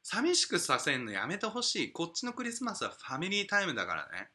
[0.03, 4.28] 寂しくさせんのやめてほしいこっちのクリスマスはファミリータイムだからね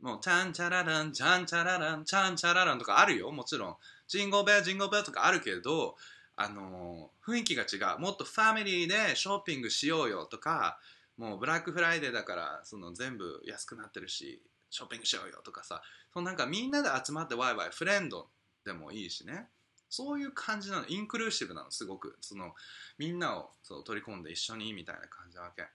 [0.00, 3.76] もう、チャンチャララン、チャンチャララン、チャンチャラランとかあるよ、もちろん。
[4.08, 5.96] ジンゴベア、ジンゴベアとかあるけど、
[6.36, 7.98] あのー、雰囲気が違う。
[7.98, 10.78] もっとファミリーでショッピングしようよとか、
[11.16, 15.82] もうブラックフライデーだから、その全部安くなってるし、ショッピングしようよとかさ、
[16.12, 18.28] そのなんかみんなで集まってワイワイ、フレンド
[18.66, 19.48] でもいいしね。
[19.88, 20.86] そういう感じなの。
[20.88, 22.16] インクルーシブなの、すごく。
[22.20, 22.54] その、
[22.98, 25.66] みんなをそう取り込んで一緒にみたいな感じなわけ。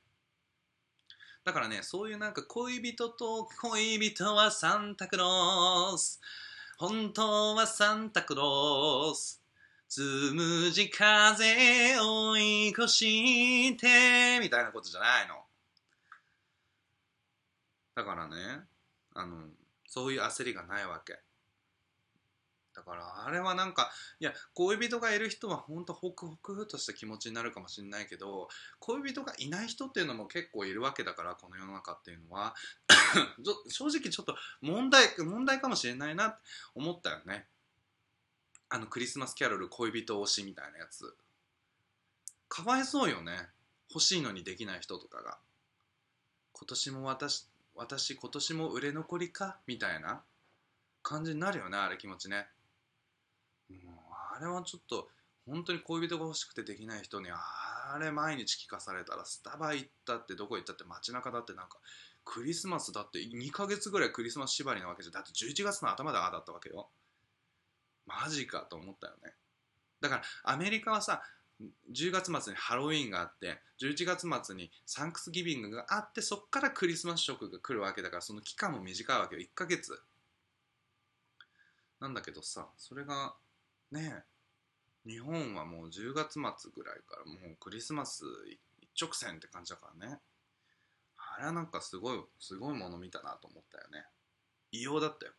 [1.43, 6.21] だからね、そういうなんか恋人と恋人はサンタクロース。
[6.77, 9.41] 本当はサンタクロース。
[9.87, 10.01] つ
[10.33, 15.35] むじ風追い越して、みたいなことじゃないの。
[17.95, 18.61] だからね、
[19.13, 19.49] あの、
[19.87, 21.19] そういう焦りがないわけ。
[22.73, 28.47] だからあれはなんかいや恋人がいる人は本当ホクホクとした気持ちになるかもしれないけど
[28.79, 32.55] 恋人がいない人っていうのも結構いるわけだからこの世の中っていうのは。
[33.67, 36.41] 正直ちょっと問題問題かもしれないなって
[36.75, 37.47] 思ったよね。
[38.69, 41.13] あのクリスマスキャロル恋人推しみたいなやつ。
[42.47, 43.49] かわいそうよね。
[43.89, 45.37] 欲しいのにできない人とかが。
[46.53, 49.57] 今年も私私今年も売れ残りか？
[49.67, 50.23] みたいな
[51.03, 52.47] 感じになるよねあれ気持ちね。
[54.41, 55.07] れはちょっと
[55.47, 61.77] 本当に恋人が欲しくてできない人にあれ毎日聞かされたらスタバ行ったってどこ行ったって街中だってなんか
[62.23, 66.89] クリスマスだって2ヶ月ぐらいクリスマス縛りなわけじゃだって11月の頭でああだったわけよ。
[68.05, 69.33] マジかと思ったよね。
[69.99, 71.21] だからアメリカはさ
[71.93, 79.41] 10月末にハロウィーンがあって11月末にサンクスギビングがあってそっからクリスマス食が来るわけだからその期間も短いわけよ。
[79.41, 80.01] 1ヶ月。
[81.99, 83.35] なんだけどさそれが
[83.91, 84.30] ねえ
[85.05, 88.23] 日本はもう10月末ぐらいからもうクリスマス
[88.91, 90.19] 一直線って感じだからね。
[91.17, 94.05] あれはなんかすごいすごいもの見たなと思ったよね。
[94.71, 95.31] 異様だったよ。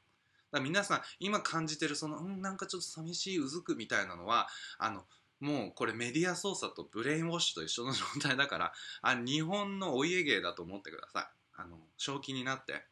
[0.50, 4.48] だから皆さん今感じてるそのうんなんかちょっと寂しいうずくみたいなのは
[4.78, 5.02] あの
[5.40, 11.26] もうこれメディア操作とブレインウォッシュと一緒の状態だからあ日本のお家芸だと思ってください。
[11.54, 12.84] あの正気になって。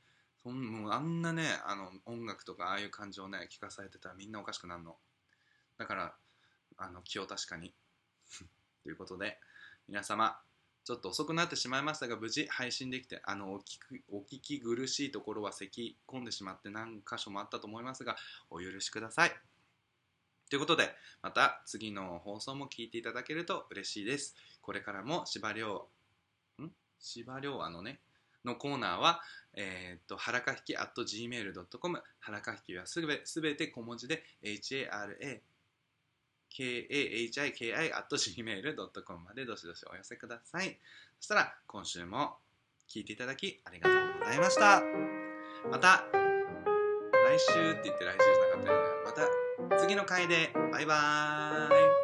[0.42, 4.96] そんもうあんなねあの音楽とかああいう感じをね聞かされてたらみんなおかしくなるの。
[5.76, 6.14] だから
[6.80, 7.74] あの気を確かに。
[8.82, 9.38] ということで
[9.88, 10.40] 皆様
[10.84, 18.16] ちょっと遅くなってしまいましたが無事配信できてあのお聞きお聞き苦しいところは咳込んでしまって何箇所もあったと思いますが
[18.48, 19.40] お許しください。
[20.48, 24.34] ということでまた次の放送も聞いていただけると嬉しいです。
[24.62, 25.88] これからも司馬遼
[26.58, 26.72] ん？
[26.98, 28.00] 司馬遼あのね
[28.44, 29.20] のコーナーは、
[29.54, 35.14] えー、っと、はらかひき at gmail.com、はらかひきはすべすべて小文字で、hara
[36.56, 40.78] kahiki.gmail.com までどしどしお寄せください。
[41.18, 42.36] そしたら今週も
[42.88, 44.82] 聞いていただきありがとうございました。
[45.70, 46.04] また
[47.30, 48.08] 来週って言って来週じゃな
[48.56, 48.86] かったよね。
[49.04, 49.28] また
[49.78, 51.99] 次の回でバイバーイ